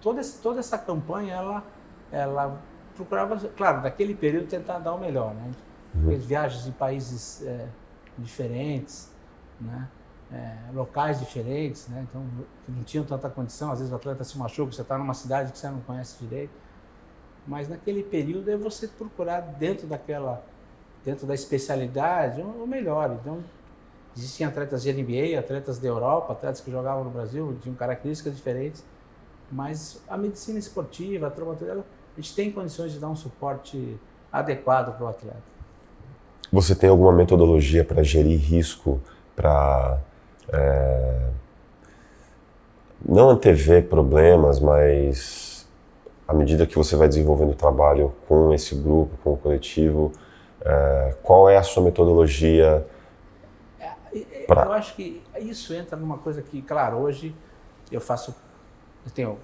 toda, 0.00 0.20
toda 0.42 0.58
essa 0.58 0.76
campanha, 0.76 1.34
ela, 1.34 1.64
ela 2.10 2.60
procurava, 2.96 3.36
claro, 3.50 3.82
naquele 3.82 4.14
período 4.14 4.48
tentar 4.48 4.78
dar 4.78 4.94
o 4.94 4.98
melhor, 4.98 5.34
né? 5.34 5.52
Uhum. 5.94 6.18
Viagens 6.18 6.66
em 6.66 6.72
países 6.72 7.42
é, 7.42 7.66
diferentes, 8.18 9.10
né? 9.60 9.88
É, 10.30 10.56
locais 10.74 11.18
diferentes, 11.20 11.88
né? 11.88 12.06
Então, 12.08 12.22
não 12.68 12.82
tinham 12.84 13.04
tanta 13.04 13.30
condição, 13.30 13.72
às 13.72 13.78
vezes 13.78 13.92
o 13.92 13.96
atleta 13.96 14.22
se 14.24 14.36
machuca, 14.36 14.72
você 14.72 14.82
está 14.82 14.98
numa 14.98 15.14
cidade 15.14 15.52
que 15.52 15.58
você 15.58 15.70
não 15.70 15.80
conhece 15.80 16.18
direito, 16.20 16.52
mas 17.46 17.66
naquele 17.66 18.02
período 18.02 18.50
é 18.50 18.56
você 18.56 18.86
procurar 18.86 19.40
dentro 19.40 19.86
daquela, 19.86 20.44
dentro 21.02 21.26
da 21.26 21.34
especialidade, 21.34 22.42
o 22.42 22.66
melhor. 22.66 23.16
Então, 23.18 23.42
existiam 24.14 24.50
atletas 24.50 24.82
de 24.82 24.92
NBA, 24.92 25.38
atletas 25.38 25.78
da 25.78 25.88
Europa, 25.88 26.34
atletas 26.34 26.60
que 26.60 26.70
jogavam 26.70 27.04
no 27.04 27.10
Brasil, 27.10 27.56
tinham 27.62 27.74
características 27.74 28.36
diferentes, 28.36 28.84
mas 29.50 30.02
a 30.06 30.18
medicina 30.18 30.58
esportiva, 30.58 31.28
a 31.28 31.30
traumatologia, 31.30 31.82
a 32.14 32.20
gente 32.20 32.34
tem 32.34 32.52
condições 32.52 32.92
de 32.92 32.98
dar 32.98 33.08
um 33.08 33.16
suporte 33.16 33.98
adequado 34.30 34.94
para 34.94 35.06
o 35.06 35.08
atleta. 35.08 35.57
Você 36.52 36.74
tem 36.74 36.88
alguma 36.88 37.12
metodologia 37.12 37.84
para 37.84 38.02
gerir 38.02 38.38
risco, 38.38 39.00
para 39.36 39.98
é, 40.52 41.28
não 43.06 43.30
antever 43.30 43.86
problemas, 43.86 44.58
mas 44.58 45.68
à 46.26 46.32
medida 46.32 46.66
que 46.66 46.76
você 46.76 46.96
vai 46.96 47.08
desenvolvendo 47.08 47.50
o 47.50 47.54
trabalho 47.54 48.14
com 48.26 48.52
esse 48.52 48.74
grupo, 48.74 49.16
com 49.22 49.34
o 49.34 49.36
coletivo, 49.36 50.12
é, 50.62 51.14
qual 51.22 51.48
é 51.48 51.56
a 51.56 51.62
sua 51.62 51.82
metodologia? 51.82 52.86
É, 53.78 54.44
pra... 54.46 54.64
Eu 54.64 54.72
acho 54.72 54.94
que 54.96 55.22
isso 55.40 55.74
entra 55.74 55.96
numa 55.96 56.18
coisa 56.18 56.42
que, 56.42 56.62
claro, 56.62 56.98
hoje 56.98 57.34
eu 57.92 58.00
faço, 58.00 58.34
eu 59.04 59.10
tenho 59.12 59.38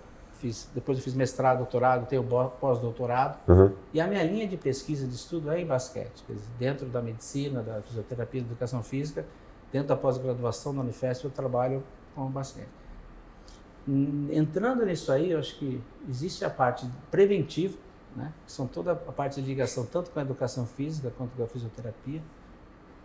fiz, 0.44 0.68
depois 0.74 0.98
eu 0.98 1.04
fiz 1.04 1.14
mestrado, 1.14 1.58
doutorado, 1.58 2.06
tenho 2.06 2.22
pós-doutorado. 2.60 3.38
Uhum. 3.48 3.72
E 3.94 4.00
a 4.00 4.06
minha 4.06 4.22
linha 4.22 4.46
de 4.46 4.58
pesquisa, 4.58 5.06
de 5.06 5.14
estudo 5.14 5.50
é 5.50 5.60
em 5.60 5.66
basquete. 5.66 6.22
Dizer, 6.28 6.46
dentro 6.58 6.86
da 6.86 7.00
medicina, 7.00 7.62
da 7.62 7.80
fisioterapia, 7.80 8.42
da 8.42 8.48
educação 8.48 8.82
física, 8.82 9.24
dentro 9.72 9.88
da 9.88 9.96
pós-graduação 9.96 10.74
da 10.74 10.82
Unifesp, 10.82 11.24
eu 11.24 11.30
trabalho 11.30 11.82
com 12.14 12.26
basquete. 12.26 12.68
Entrando 14.30 14.84
nisso 14.84 15.10
aí, 15.10 15.30
eu 15.30 15.38
acho 15.38 15.58
que 15.58 15.80
existe 16.08 16.44
a 16.44 16.50
parte 16.50 16.86
preventiva, 17.10 17.76
né? 18.14 18.32
que 18.46 18.52
são 18.52 18.66
toda 18.66 18.92
a 18.92 19.12
parte 19.12 19.40
de 19.40 19.48
ligação 19.48 19.86
tanto 19.86 20.10
com 20.10 20.18
a 20.18 20.22
educação 20.22 20.66
física 20.66 21.12
quanto 21.16 21.36
com 21.36 21.42
a 21.42 21.46
fisioterapia, 21.46 22.22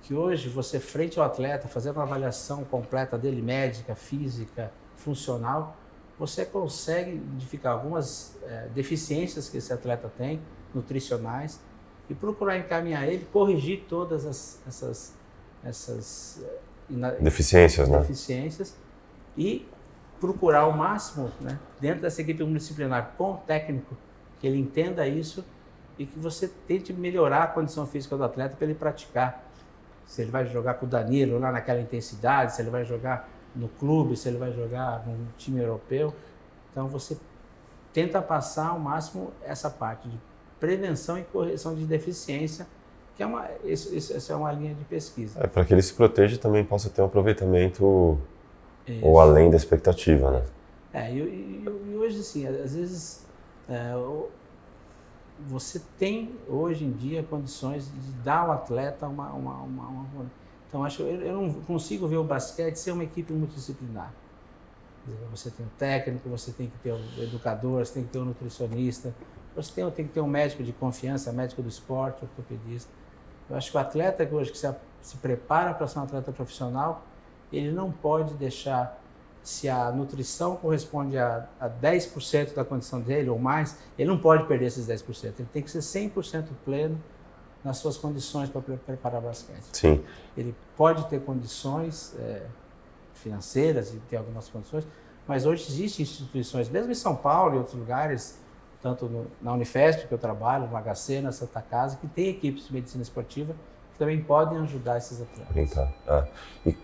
que 0.01 0.13
hoje 0.13 0.47
você 0.49 0.79
frente 0.79 1.19
ao 1.19 1.25
atleta, 1.25 1.67
fazendo 1.67 1.97
uma 1.97 2.03
avaliação 2.03 2.63
completa 2.63 3.17
dele, 3.17 3.41
médica, 3.41 3.95
física, 3.95 4.71
funcional, 4.95 5.75
você 6.19 6.45
consegue 6.45 7.11
identificar 7.11 7.71
algumas 7.71 8.37
é, 8.43 8.67
deficiências 8.75 9.47
que 9.47 9.57
esse 9.57 9.71
atleta 9.71 10.11
tem, 10.17 10.41
nutricionais, 10.75 11.61
e 12.09 12.13
procurar 12.13 12.57
encaminhar 12.57 13.07
ele, 13.07 13.25
corrigir 13.31 13.85
todas 13.87 14.25
as, 14.25 14.59
essas, 14.67 15.15
essas 15.63 16.43
é, 16.89 17.21
deficiências, 17.21 17.87
né? 17.87 17.99
deficiências 17.99 18.75
e 19.37 19.65
procurar 20.19 20.67
o 20.67 20.75
máximo, 20.75 21.31
né, 21.39 21.57
dentro 21.79 22.01
dessa 22.01 22.21
equipe 22.21 22.43
multidisciplinar, 22.43 23.13
com 23.17 23.33
o 23.33 23.37
técnico, 23.37 23.95
que 24.39 24.47
ele 24.47 24.57
entenda 24.57 25.07
isso 25.07 25.45
e 25.97 26.05
que 26.05 26.19
você 26.19 26.49
tente 26.67 26.91
melhorar 26.91 27.43
a 27.43 27.47
condição 27.47 27.85
física 27.87 28.17
do 28.17 28.23
atleta 28.23 28.55
para 28.57 28.65
ele 28.65 28.75
praticar. 28.75 29.45
Se 30.05 30.21
ele 30.21 30.31
vai 30.31 30.45
jogar 30.45 30.73
com 30.73 30.85
o 30.85 30.89
Danilo 30.89 31.39
lá 31.39 31.51
naquela 31.51 31.79
intensidade, 31.79 32.55
se 32.55 32.61
ele 32.61 32.69
vai 32.69 32.83
jogar 32.83 33.29
no 33.55 33.67
clube, 33.67 34.15
se 34.15 34.27
ele 34.27 34.37
vai 34.37 34.51
jogar 34.51 35.05
num 35.05 35.27
time 35.37 35.59
europeu. 35.59 36.13
Então 36.71 36.87
você 36.87 37.17
tenta 37.93 38.21
passar 38.21 38.69
ao 38.69 38.79
máximo 38.79 39.31
essa 39.43 39.69
parte 39.69 40.07
de 40.07 40.17
prevenção 40.59 41.17
e 41.17 41.23
correção 41.23 41.73
de 41.75 41.85
deficiência, 41.85 42.67
que 43.15 43.23
é 43.23 43.25
uma, 43.25 43.47
isso, 43.63 43.93
isso, 43.93 44.15
essa 44.15 44.33
é 44.33 44.35
uma 44.35 44.51
linha 44.51 44.73
de 44.73 44.83
pesquisa. 44.85 45.39
É 45.43 45.47
para 45.47 45.65
que 45.65 45.73
ele 45.73 45.81
se 45.81 45.93
proteja 45.93 46.37
também 46.37 46.63
possa 46.63 46.89
ter 46.89 47.01
um 47.01 47.05
aproveitamento 47.05 48.19
isso. 48.87 49.05
ou 49.05 49.19
além 49.19 49.49
da 49.49 49.57
expectativa, 49.57 50.31
né? 50.31 50.43
É, 50.93 51.11
e, 51.11 51.19
e, 51.19 51.91
e 51.91 51.95
hoje 51.95 52.19
assim, 52.19 52.47
às 52.47 52.75
vezes 52.75 53.25
é, 53.67 53.93
você 55.47 55.81
tem 55.97 56.35
hoje 56.47 56.83
em 56.83 56.91
dia 56.91 57.23
condições 57.23 57.91
de 57.91 58.11
dar 58.23 58.39
ao 58.39 58.51
atleta 58.51 59.07
uma, 59.07 59.31
uma, 59.31 59.55
uma, 59.61 59.87
uma 59.87 60.25
então, 60.69 60.83
acho, 60.83 61.01
eu, 61.01 61.21
eu 61.21 61.41
não 61.41 61.53
consigo 61.61 62.07
ver 62.07 62.17
o 62.17 62.23
basquete 62.23 62.75
ser 62.75 62.91
uma 62.91 63.03
equipe 63.03 63.33
multidisciplinar. 63.33 64.13
Você 65.31 65.49
tem 65.49 65.65
o 65.65 65.69
técnico, 65.77 66.29
você 66.29 66.51
tem 66.51 66.67
que 66.67 66.77
ter 66.77 66.91
o 66.91 66.99
educador, 67.17 67.83
você 67.83 67.95
tem 67.95 68.03
que 68.03 68.09
ter 68.09 68.19
o 68.19 68.25
nutricionista, 68.25 69.13
você 69.55 69.73
tem, 69.73 69.89
tem 69.89 70.05
que 70.05 70.13
ter 70.13 70.21
um 70.21 70.27
médico 70.27 70.63
de 70.63 70.71
confiança, 70.71 71.33
médico 71.33 71.63
do 71.63 71.69
esporte, 71.69 72.23
ortopedista. 72.23 72.91
Eu 73.49 73.55
acho 73.55 73.71
que 73.71 73.77
o 73.77 73.79
atleta 73.79 74.23
que 74.23 74.35
hoje 74.35 74.51
que 74.51 74.57
se, 74.57 74.71
se 75.01 75.17
prepara 75.17 75.73
para 75.73 75.87
ser 75.87 75.97
um 75.97 76.03
atleta 76.03 76.31
profissional, 76.31 77.03
ele 77.51 77.71
não 77.71 77.91
pode 77.91 78.35
deixar, 78.35 79.01
se 79.41 79.67
a 79.67 79.91
nutrição 79.91 80.55
corresponde 80.55 81.17
a, 81.17 81.47
a 81.59 81.67
10% 81.67 82.53
da 82.53 82.63
condição 82.63 83.01
dele 83.01 83.29
ou 83.29 83.39
mais, 83.39 83.75
ele 83.97 84.07
não 84.07 84.19
pode 84.19 84.45
perder 84.45 84.65
esses 84.65 84.87
10%. 84.87 85.33
Ele 85.39 85.47
tem 85.51 85.63
que 85.63 85.71
ser 85.71 85.79
100% 85.79 86.49
pleno 86.63 87.01
nas 87.63 87.77
suas 87.77 87.97
condições 87.97 88.49
para 88.49 88.61
preparar 88.61 89.21
basquete. 89.21 89.65
Sim. 89.73 90.03
Ele 90.37 90.55
pode 90.77 91.05
ter 91.07 91.21
condições 91.21 92.15
é, 92.19 92.45
financeiras 93.13 93.93
e 93.93 93.97
ter 94.09 94.17
algumas 94.17 94.47
condições, 94.47 94.87
mas 95.27 95.45
hoje 95.45 95.65
existem 95.69 96.03
instituições, 96.03 96.69
mesmo 96.69 96.91
em 96.91 96.95
São 96.95 97.15
Paulo 97.15 97.55
e 97.55 97.57
outros 97.57 97.75
lugares, 97.75 98.39
tanto 98.81 99.05
no, 99.05 99.27
na 99.41 99.53
Unifesp, 99.53 100.07
que 100.07 100.13
eu 100.13 100.17
trabalho, 100.17 100.67
no 100.67 100.77
HC, 100.77 101.21
na 101.21 101.31
Santa 101.31 101.61
Casa, 101.61 101.97
que 101.97 102.07
tem 102.07 102.29
equipes 102.29 102.67
de 102.67 102.73
medicina 102.73 103.03
esportiva 103.03 103.53
que 103.93 103.99
também 103.99 104.21
podem 104.21 104.57
ajudar 104.59 104.97
esses 104.97 105.21
atletas. 105.21 105.55
Então, 105.55 105.93
é. 106.07 106.27
E 106.65 106.77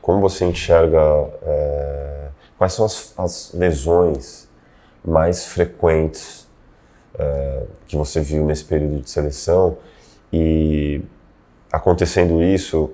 como 0.00 0.20
você 0.20 0.44
enxerga, 0.44 1.00
é, 1.42 2.28
quais 2.56 2.72
são 2.74 2.84
as, 2.84 3.14
as 3.18 3.52
lesões 3.52 4.48
mais 5.04 5.46
frequentes 5.46 6.45
é, 7.18 7.62
que 7.86 7.96
você 7.96 8.20
viu 8.20 8.44
nesse 8.44 8.64
período 8.64 9.00
de 9.00 9.10
seleção 9.10 9.78
e 10.32 11.02
acontecendo 11.72 12.42
isso, 12.42 12.90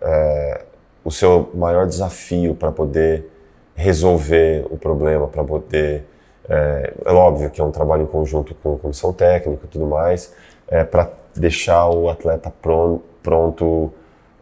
é, 0.00 0.64
o 1.04 1.10
seu 1.10 1.50
maior 1.54 1.86
desafio 1.86 2.54
para 2.54 2.72
poder 2.72 3.30
resolver 3.74 4.66
o 4.70 4.76
problema, 4.76 5.26
para 5.28 5.44
poder 5.44 6.04
é, 6.48 6.94
é, 7.04 7.12
óbvio 7.12 7.50
que 7.50 7.60
é 7.60 7.64
um 7.64 7.72
trabalho 7.72 8.04
em 8.04 8.06
conjunto 8.06 8.54
com 8.54 8.74
a 8.74 8.78
comissão 8.78 9.12
técnica 9.12 9.64
e 9.64 9.68
tudo 9.68 9.86
mais, 9.86 10.32
é, 10.68 10.84
para 10.84 11.10
deixar 11.34 11.88
o 11.90 12.08
atleta 12.08 12.50
pronto, 12.50 13.04
pronto 13.22 13.64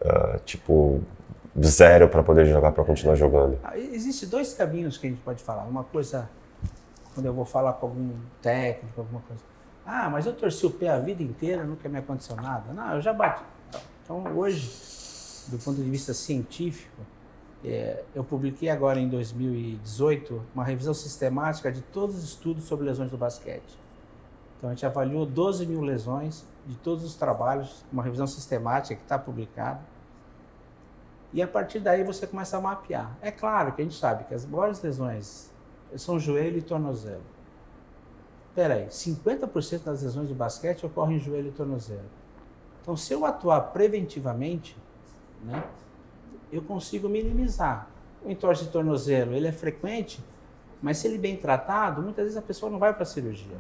uh, 0.03 0.39
tipo 0.45 1.01
zero 1.63 2.09
para 2.09 2.23
poder 2.23 2.47
jogar, 2.47 2.73
para 2.73 2.85
continuar 2.85 3.15
jogando. 3.15 3.59
Ah, 3.65 3.79
Existem 3.79 4.29
dois 4.29 4.55
caminhos 4.55 4.99
que 4.99 5.07
a 5.07 5.11
gente 5.11 5.23
pode 5.23 5.43
falar. 5.43 5.65
Uma 5.65 5.85
coisa 5.85 6.29
quando 7.15 7.27
eu 7.27 7.33
vou 7.33 7.45
falar 7.45 7.75
com 7.75 7.87
algum 7.87 8.13
técnico, 8.43 9.01
alguma 9.01 9.21
coisa. 9.23 9.43
Ah, 9.87 10.11
mas 10.11 10.27
eu 10.27 10.35
torci 10.35 10.67
o 10.67 10.71
pé 10.71 10.89
a 10.89 10.99
vida 10.99 11.23
inteira, 11.23 11.63
nunca 11.65 11.89
me 11.89 11.99
aconteceu 11.99 12.35
nada. 12.37 12.73
Não, 12.73 12.95
eu 12.95 13.01
já 13.01 13.13
bati. 13.13 13.45
Então, 14.03 14.25
hoje, 14.37 14.71
do 15.49 15.59
ponto 15.59 15.81
de 15.81 15.89
vista 15.89 16.13
científico, 16.13 17.03
é, 17.65 18.03
eu 18.15 18.25
publiquei 18.25 18.69
agora 18.69 18.99
em 18.99 19.09
2018 19.09 20.43
uma 20.55 20.65
revisão 20.65 20.93
sistemática 20.93 21.71
de 21.71 21.81
todos 21.81 22.17
os 22.17 22.25
estudos 22.25 22.65
sobre 22.65 22.87
lesões 22.87 23.11
do 23.11 23.17
basquete. 23.17 23.79
Então, 24.59 24.71
a 24.71 24.75
gente 24.75 24.85
avaliou 24.85 25.25
12 25.25 25.67
mil 25.67 25.83
lesões 25.83 26.45
de 26.67 26.75
todos 26.77 27.05
os 27.05 27.15
trabalhos, 27.15 27.85
uma 27.93 28.03
revisão 28.03 28.27
sistemática 28.27 28.97
que 28.97 29.03
está 29.03 29.19
publicada. 29.19 29.81
E 31.33 31.43
a 31.43 31.49
partir 31.49 31.81
daí 31.81 32.05
você 32.05 32.27
começa 32.27 32.57
a 32.57 32.61
mapear. 32.61 33.17
É 33.21 33.31
claro 33.31 33.73
que 33.73 33.83
a 33.83 33.85
gente 33.85 33.97
sabe 33.97 34.25
que 34.25 34.35
as 34.35 34.47
maiores 34.47 34.81
lesões 34.81 35.53
são 35.97 36.19
joelho 36.19 36.59
e 36.59 36.63
tornozelo. 36.63 37.23
Peraí, 38.55 38.87
50% 38.87 39.83
das 39.83 40.03
lesões 40.03 40.29
do 40.29 40.35
basquete 40.35 40.87
ocorrem 40.87 41.17
em 41.17 41.21
joelho 41.21 41.49
e 41.49 41.53
tornozelo. 41.53 42.09
Então, 42.81 42.97
se 42.97 43.13
eu 43.13 43.25
atuar 43.25 43.61
preventivamente, 43.73 44.77
né, 45.43 45.65
eu 46.53 46.63
consigo 46.63 47.09
minimizar. 47.09 47.89
O 48.25 48.31
entorse 48.31 48.65
de 48.65 48.71
tornozelo, 48.71 49.35
ele 49.35 49.49
é 49.49 49.53
frequente, 49.53 50.23
mas 50.81 50.99
se 50.99 51.09
ele 51.09 51.19
bem 51.19 51.37
tratado, 51.37 52.03
muitas 52.03 52.25
vezes 52.25 52.39
a 52.39 52.43
pessoa 52.43 52.71
não 52.71 52.79
vai 52.79 52.93
para 52.93 53.03
a 53.03 53.07
cirurgia. 53.07 53.57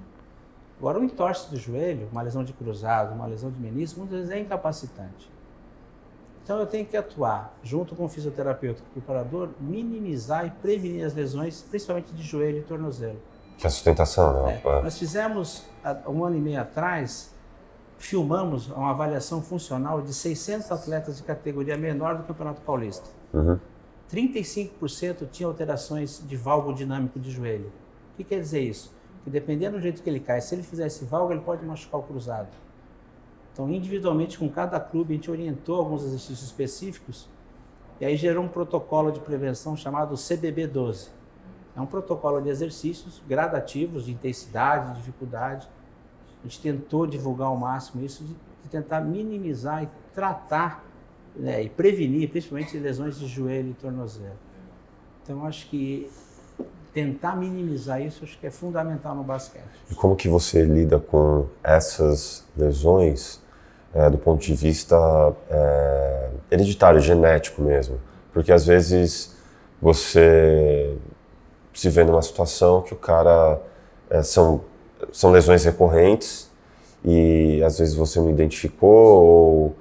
Agora, 0.78 1.00
o 1.00 1.04
entorse 1.04 1.50
do 1.50 1.56
joelho, 1.56 2.08
uma 2.12 2.22
lesão 2.22 2.44
de 2.44 2.52
cruzado, 2.52 3.14
uma 3.14 3.26
lesão 3.26 3.50
de 3.50 3.58
menisco, 3.58 3.98
muitas 3.98 4.18
vezes 4.18 4.32
é 4.32 4.38
incapacitante. 4.38 5.30
Então 6.44 6.60
eu 6.60 6.66
tenho 6.66 6.84
que 6.84 6.94
atuar 6.94 7.56
junto 7.62 7.96
com 7.96 8.04
o 8.04 8.08
fisioterapeuta, 8.08 8.82
o 8.82 8.92
preparador, 8.92 9.48
minimizar 9.58 10.46
e 10.46 10.50
prevenir 10.50 11.04
as 11.04 11.14
lesões, 11.14 11.62
principalmente 11.62 12.12
de 12.12 12.22
joelho 12.22 12.58
e 12.58 12.62
tornozelo. 12.62 13.18
Que 13.56 13.66
é 13.66 13.68
a 13.68 13.70
sustentação, 13.70 14.44
né? 14.44 14.60
É, 14.62 14.82
nós 14.82 14.98
fizemos, 14.98 15.64
um 16.06 16.22
ano 16.22 16.36
e 16.36 16.40
meio 16.40 16.60
atrás, 16.60 17.34
filmamos 17.96 18.68
uma 18.68 18.90
avaliação 18.90 19.40
funcional 19.40 20.02
de 20.02 20.12
600 20.12 20.70
atletas 20.70 21.16
de 21.16 21.22
categoria 21.22 21.78
menor 21.78 22.18
do 22.18 22.24
Campeonato 22.24 22.60
Paulista. 22.60 23.08
Uhum. 23.32 23.58
35% 24.12 25.26
tinham 25.30 25.50
alterações 25.50 26.22
de 26.26 26.36
valgo 26.36 26.74
dinâmico 26.74 27.18
de 27.18 27.30
joelho. 27.30 27.72
O 28.12 28.16
que 28.18 28.24
quer 28.24 28.40
dizer 28.40 28.60
isso? 28.60 28.94
Que 29.24 29.30
dependendo 29.30 29.78
do 29.78 29.82
jeito 29.82 30.02
que 30.02 30.10
ele 30.10 30.20
cai, 30.20 30.42
se 30.42 30.54
ele 30.54 30.62
fizer 30.62 30.86
esse 30.86 31.06
valgo, 31.06 31.32
ele 31.32 31.40
pode 31.40 31.64
machucar 31.64 32.00
o 32.00 32.02
cruzado. 32.02 32.48
Então, 33.54 33.70
individualmente, 33.70 34.36
com 34.36 34.48
cada 34.48 34.80
clube, 34.80 35.14
a 35.14 35.16
gente 35.16 35.30
orientou 35.30 35.76
alguns 35.76 36.02
exercícios 36.02 36.42
específicos 36.42 37.28
e 38.00 38.04
aí 38.04 38.16
gerou 38.16 38.44
um 38.44 38.48
protocolo 38.48 39.12
de 39.12 39.20
prevenção 39.20 39.76
chamado 39.76 40.16
CBB-12. 40.16 41.10
É 41.76 41.80
um 41.80 41.86
protocolo 41.86 42.40
de 42.40 42.48
exercícios 42.48 43.22
gradativos, 43.28 44.06
de 44.06 44.12
intensidade, 44.12 44.90
de 44.90 44.96
dificuldade. 44.98 45.68
A 46.40 46.48
gente 46.48 46.60
tentou 46.60 47.06
divulgar 47.06 47.46
ao 47.46 47.56
máximo 47.56 48.04
isso, 48.04 48.24
de, 48.24 48.34
tentar 48.68 49.00
minimizar 49.02 49.84
e 49.84 49.88
tratar 50.12 50.84
né, 51.36 51.62
e 51.62 51.68
prevenir, 51.68 52.30
principalmente 52.30 52.76
lesões 52.76 53.18
de 53.20 53.28
joelho 53.28 53.70
e 53.70 53.74
tornozelo. 53.74 54.36
Então, 55.22 55.46
acho 55.46 55.68
que 55.68 56.10
tentar 56.92 57.36
minimizar 57.36 58.00
isso 58.00 58.24
acho 58.24 58.38
que 58.38 58.46
é 58.46 58.50
fundamental 58.50 59.14
no 59.14 59.22
basquete. 59.22 59.64
E 59.90 59.94
como 59.94 60.16
que 60.16 60.28
você 60.28 60.64
lida 60.64 60.98
com 60.98 61.46
essas 61.62 62.44
lesões 62.56 63.43
é, 63.94 64.10
do 64.10 64.18
ponto 64.18 64.42
de 64.42 64.54
vista 64.54 64.96
é, 65.48 66.30
hereditário, 66.50 67.00
genético 67.00 67.62
mesmo. 67.62 67.98
Porque 68.32 68.50
às 68.50 68.66
vezes 68.66 69.34
você 69.80 70.96
se 71.72 71.88
vê 71.88 72.04
numa 72.04 72.22
situação 72.22 72.82
que 72.82 72.92
o 72.92 72.96
cara 72.96 73.60
é, 74.10 74.22
são, 74.22 74.62
são 75.12 75.30
lesões 75.30 75.64
recorrentes 75.64 76.50
e 77.04 77.62
às 77.64 77.78
vezes 77.78 77.94
você 77.94 78.18
não 78.18 78.30
identificou 78.30 79.24
ou, 79.24 79.76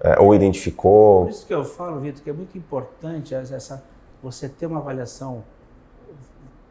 é, 0.00 0.18
ou 0.18 0.34
identificou. 0.34 1.24
Por 1.24 1.30
isso 1.30 1.46
que 1.46 1.54
eu 1.54 1.64
falo, 1.64 2.00
Vitor, 2.00 2.22
que 2.22 2.30
é 2.30 2.32
muito 2.32 2.56
importante 2.56 3.34
essa, 3.34 3.82
você 4.22 4.48
ter 4.48 4.66
uma 4.66 4.78
avaliação 4.78 5.44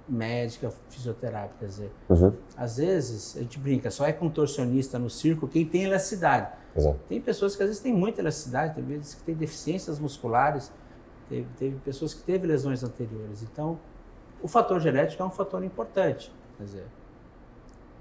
médica, 0.08 0.72
fisioterápica. 0.90 1.56
Quer 1.60 1.66
dizer, 1.66 1.92
uhum. 2.10 2.34
às 2.56 2.78
vezes 2.78 3.36
a 3.38 3.42
gente 3.42 3.60
brinca, 3.60 3.92
só 3.92 4.06
é 4.06 4.14
contorcionista 4.14 4.98
no 4.98 5.10
circo 5.10 5.48
quem 5.48 5.66
tem 5.66 5.84
elasticidade. 5.84 6.52
Exato. 6.76 7.00
Tem 7.10 7.20
pessoas 7.20 7.56
que 7.56 7.64
às 7.64 7.70
vezes 7.70 7.82
têm 7.82 7.94
muita 7.94 8.22
elasticidade, 8.22 8.76
tem 8.76 8.84
vezes 8.84 9.16
que 9.16 9.24
têm 9.24 9.36
deficiências 9.36 10.00
musculares, 10.00 10.72
teve, 11.28 11.48
teve 11.58 11.76
pessoas 11.78 12.14
que 12.14 12.24
teve 12.24 12.46
lesões 12.48 12.84
anteriores. 12.84 13.44
Então, 13.44 13.80
o 14.42 14.48
fator 14.48 14.80
genético 14.80 15.22
é 15.22 15.26
um 15.26 15.32
fator 15.32 15.64
importante. 15.64 16.32
Quer 16.58 16.64
dizer, 16.64 16.86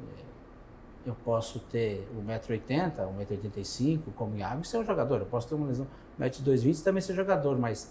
é, 0.03 1.09
eu 1.09 1.17
posso 1.25 1.61
ter 1.61 2.07
1,80m, 2.27 2.93
1,85m 2.97 4.13
como 4.15 4.37
Iago 4.37 4.63
e 4.63 4.67
ser 4.67 4.79
um 4.79 4.85
jogador. 4.85 5.21
Eu 5.21 5.27
posso 5.27 5.49
ter 5.49 5.55
uma 5.55 5.67
lesão 5.67 5.87
1,2m 6.21 6.79
e 6.79 6.83
também 6.83 7.01
ser 7.01 7.15
jogador, 7.15 7.59
mas 7.59 7.91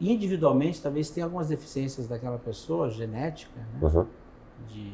individualmente 0.00 0.80
talvez 0.80 1.10
tenha 1.10 1.26
algumas 1.26 1.48
deficiências 1.48 2.06
daquela 2.06 2.38
pessoa, 2.38 2.90
genética, 2.90 3.58
né? 3.58 3.88
Uhum. 3.88 4.06
De, 4.68 4.92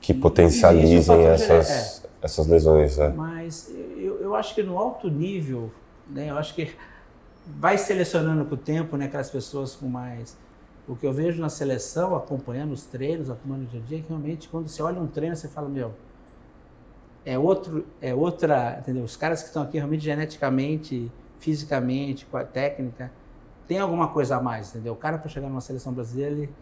que 0.00 0.12
potencializem 0.12 1.26
essas, 1.26 2.04
é. 2.04 2.08
essas 2.20 2.46
lesões. 2.46 2.98
Né? 2.98 3.14
Mas 3.16 3.72
eu, 3.96 4.20
eu 4.20 4.34
acho 4.34 4.54
que 4.54 4.62
no 4.62 4.76
alto 4.76 5.08
nível, 5.08 5.70
né, 6.10 6.30
eu 6.30 6.36
acho 6.36 6.54
que 6.54 6.74
vai 7.46 7.78
selecionando 7.78 8.44
com 8.44 8.54
o 8.54 8.58
tempo 8.58 8.96
né, 8.96 9.06
aquelas 9.06 9.30
pessoas 9.30 9.74
com 9.74 9.86
mais. 9.86 10.36
O 10.88 10.96
que 10.96 11.06
eu 11.06 11.12
vejo 11.12 11.40
na 11.40 11.48
seleção, 11.48 12.16
acompanhando 12.16 12.72
os 12.72 12.84
treinos, 12.84 13.30
acompanhando 13.30 13.62
o 13.62 13.66
dia 13.66 13.80
a 13.80 13.84
dia, 13.84 13.98
é 13.98 14.00
que 14.00 14.08
realmente 14.08 14.48
quando 14.48 14.68
você 14.68 14.82
olha 14.82 15.00
um 15.00 15.06
treino, 15.06 15.36
você 15.36 15.46
fala, 15.46 15.68
meu, 15.68 15.92
é 17.24 17.38
outro, 17.38 17.86
é 18.00 18.12
outra, 18.12 18.78
entendeu? 18.80 19.04
Os 19.04 19.16
caras 19.16 19.42
que 19.42 19.48
estão 19.48 19.62
aqui 19.62 19.78
realmente 19.78 20.02
geneticamente, 20.02 21.10
fisicamente, 21.38 22.26
com 22.26 22.36
a 22.36 22.44
técnica, 22.44 23.12
tem 23.66 23.78
alguma 23.78 24.08
coisa 24.08 24.36
a 24.36 24.40
mais, 24.40 24.70
entendeu? 24.70 24.92
O 24.92 24.96
cara 24.96 25.18
para 25.18 25.28
chegar 25.28 25.48
numa 25.48 25.60
seleção 25.60 25.92
brasileira, 25.92 26.32
ele, 26.32 26.54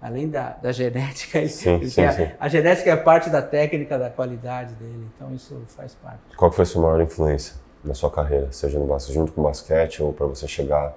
além 0.00 0.28
da, 0.28 0.50
da 0.50 0.72
genética, 0.72 1.38
ele, 1.38 1.48
sim, 1.48 1.74
ele 1.74 1.90
sim, 1.90 2.04
a, 2.04 2.12
sim. 2.12 2.28
a, 2.38 2.48
genética 2.48 2.90
é 2.90 2.96
parte 2.96 3.30
da 3.30 3.42
técnica, 3.42 3.98
da 3.98 4.10
qualidade 4.10 4.74
dele, 4.74 5.08
então 5.14 5.34
isso 5.34 5.62
faz 5.68 5.94
parte. 5.94 6.36
Qual 6.36 6.50
foi 6.50 6.62
a 6.62 6.66
sua 6.66 6.82
maior 6.82 7.00
influência 7.00 7.56
na 7.84 7.94
sua 7.94 8.10
carreira, 8.10 8.50
seja 8.50 8.78
no 8.78 8.86
basquete, 8.86 9.14
junto 9.14 9.32
com 9.32 9.40
o 9.40 9.44
basquete 9.44 10.02
ou 10.02 10.12
para 10.12 10.26
você 10.26 10.48
chegar 10.48 10.94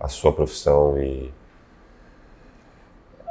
à 0.00 0.08
sua 0.08 0.32
profissão 0.32 0.98
e 0.98 1.32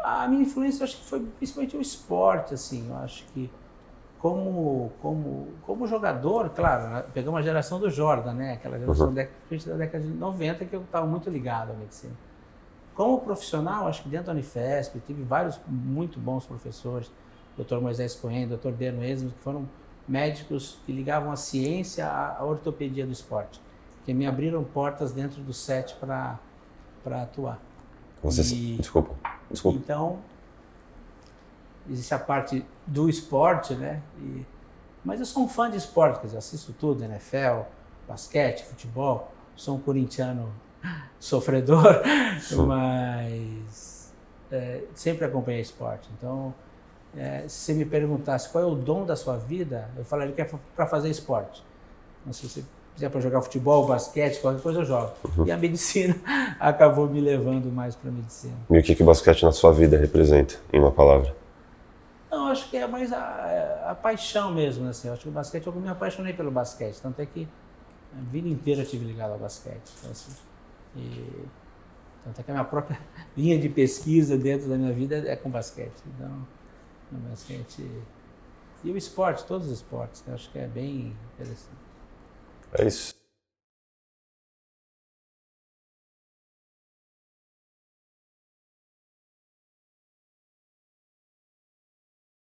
a 0.03 0.27
minha 0.27 0.41
influência 0.41 0.83
acho 0.83 0.97
que 0.97 1.05
foi 1.05 1.19
principalmente 1.37 1.77
o 1.77 1.81
esporte, 1.81 2.53
assim, 2.53 2.89
eu 2.89 2.95
acho 2.97 3.23
que 3.33 3.49
como, 4.21 4.91
como, 5.01 5.47
como 5.65 5.87
jogador, 5.87 6.51
claro, 6.51 6.89
né, 6.89 7.03
pegamos 7.11 7.39
a 7.39 7.41
geração 7.41 7.79
do 7.79 7.89
Jordan, 7.89 8.33
né? 8.33 8.53
Aquela 8.53 8.77
geração 8.77 9.07
uhum. 9.07 9.13
da 9.15 9.25
década 9.77 10.03
de 10.03 10.13
90 10.13 10.65
que 10.65 10.75
eu 10.75 10.81
estava 10.81 11.07
muito 11.07 11.27
ligado 11.27 11.71
à 11.71 11.73
medicina. 11.73 12.13
Como 12.93 13.19
profissional, 13.21 13.87
acho 13.87 14.03
que 14.03 14.09
dentro 14.09 14.27
da 14.27 14.33
Unifesp, 14.33 14.99
tive 15.07 15.23
vários 15.23 15.59
muito 15.67 16.19
bons 16.19 16.45
professores, 16.45 17.11
Dr. 17.57 17.77
Moisés 17.81 18.13
Cohen, 18.13 18.47
Dr. 18.47 18.69
Beno 18.69 19.03
Esmo, 19.03 19.31
que 19.31 19.39
foram 19.39 19.67
médicos 20.07 20.77
que 20.85 20.91
ligavam 20.91 21.31
a 21.31 21.35
ciência 21.35 22.07
à 22.07 22.43
ortopedia 22.45 23.07
do 23.07 23.11
esporte, 23.11 23.59
que 24.05 24.13
me 24.13 24.27
abriram 24.27 24.63
portas 24.63 25.11
dentro 25.11 25.41
do 25.41 25.51
set 25.51 25.95
para 25.95 26.37
atuar. 27.23 27.59
Você, 28.21 28.53
e, 28.53 28.77
desculpa, 28.77 29.15
desculpa. 29.49 29.79
Então, 29.79 30.19
existe 31.89 32.13
a 32.13 32.19
parte 32.19 32.65
do 32.85 33.09
esporte, 33.09 33.73
né? 33.73 34.01
E, 34.19 34.45
mas 35.03 35.19
eu 35.19 35.25
sou 35.25 35.43
um 35.43 35.47
fã 35.47 35.69
de 35.69 35.77
esporte, 35.77 36.19
quer 36.19 36.27
dizer, 36.27 36.37
assisto 36.37 36.73
tudo, 36.73 37.03
NFL, 37.03 37.61
basquete, 38.07 38.63
futebol, 38.63 39.31
sou 39.55 39.77
um 39.77 39.79
corintiano 39.79 40.51
sofredor, 41.19 42.01
mas 42.67 44.13
é, 44.51 44.83
sempre 44.93 45.25
acompanhei 45.25 45.61
esporte. 45.61 46.09
Então, 46.17 46.53
é, 47.15 47.45
se 47.47 47.65
você 47.65 47.73
me 47.73 47.85
perguntasse 47.85 48.49
qual 48.49 48.63
é 48.63 48.67
o 48.67 48.75
dom 48.75 49.05
da 49.05 49.15
sua 49.15 49.37
vida, 49.37 49.89
eu 49.97 50.05
falaria 50.05 50.33
que 50.33 50.41
é 50.41 50.49
para 50.75 50.85
fazer 50.85 51.09
esporte. 51.09 51.63
Então, 52.21 52.33
se 52.33 52.47
você 52.47 52.63
quiser 52.93 53.09
para 53.09 53.19
jogar 53.19 53.41
futebol, 53.41 53.85
basquete, 53.87 54.39
qualquer 54.39 54.61
coisa 54.61 54.79
eu 54.79 54.85
jogo. 54.85 55.11
Uhum. 55.37 55.47
E 55.47 55.51
a 55.51 55.57
medicina 55.57 56.15
acabou 56.59 57.07
me 57.07 57.19
levando 57.19 57.71
mais 57.71 57.95
para 57.95 58.09
a 58.09 58.13
medicina. 58.13 58.53
E 58.69 58.77
o 58.77 58.83
que, 58.83 58.95
que 58.95 59.03
o 59.03 59.05
basquete 59.05 59.43
na 59.43 59.51
sua 59.51 59.71
vida 59.71 59.97
representa, 59.97 60.55
em 60.71 60.79
uma 60.79 60.91
palavra? 60.91 61.40
Não, 62.31 62.47
acho 62.47 62.69
que 62.69 62.77
é 62.77 62.87
mais 62.87 63.11
a, 63.11 63.91
a 63.91 63.95
paixão 63.95 64.53
mesmo, 64.53 64.87
assim. 64.87 65.09
Eu 65.09 65.13
acho 65.13 65.23
que 65.23 65.29
o 65.29 65.31
basquete, 65.31 65.67
eu 65.67 65.73
me 65.73 65.89
apaixonei 65.89 66.33
pelo 66.33 66.49
basquete, 66.49 66.97
tanto 67.01 67.21
é 67.21 67.25
que 67.25 67.45
a 68.17 68.21
vida 68.31 68.47
inteira 68.47 68.83
eu 68.83 68.85
tive 68.85 69.03
ligado 69.03 69.33
ao 69.33 69.37
basquete. 69.37 69.91
Então, 69.99 70.11
assim, 70.11 70.31
e, 70.95 71.45
tanto 72.23 72.39
é 72.39 72.43
que 72.43 72.51
a 72.51 72.53
minha 72.53 72.65
própria 72.65 72.97
linha 73.35 73.59
de 73.59 73.67
pesquisa 73.67 74.37
dentro 74.37 74.69
da 74.69 74.77
minha 74.77 74.93
vida 74.93 75.17
é 75.27 75.35
com 75.35 75.49
basquete. 75.49 76.01
Então, 76.07 76.47
o 77.11 77.15
basquete 77.29 77.85
e 78.83 78.91
o 78.91 78.97
esporte, 78.97 79.45
todos 79.45 79.67
os 79.67 79.73
esportes, 79.73 80.23
eu 80.25 80.33
acho 80.33 80.49
que 80.51 80.57
é 80.57 80.67
bem 80.67 81.13
interessante. 81.35 81.77
É 82.73 82.87
isso. 82.87 83.20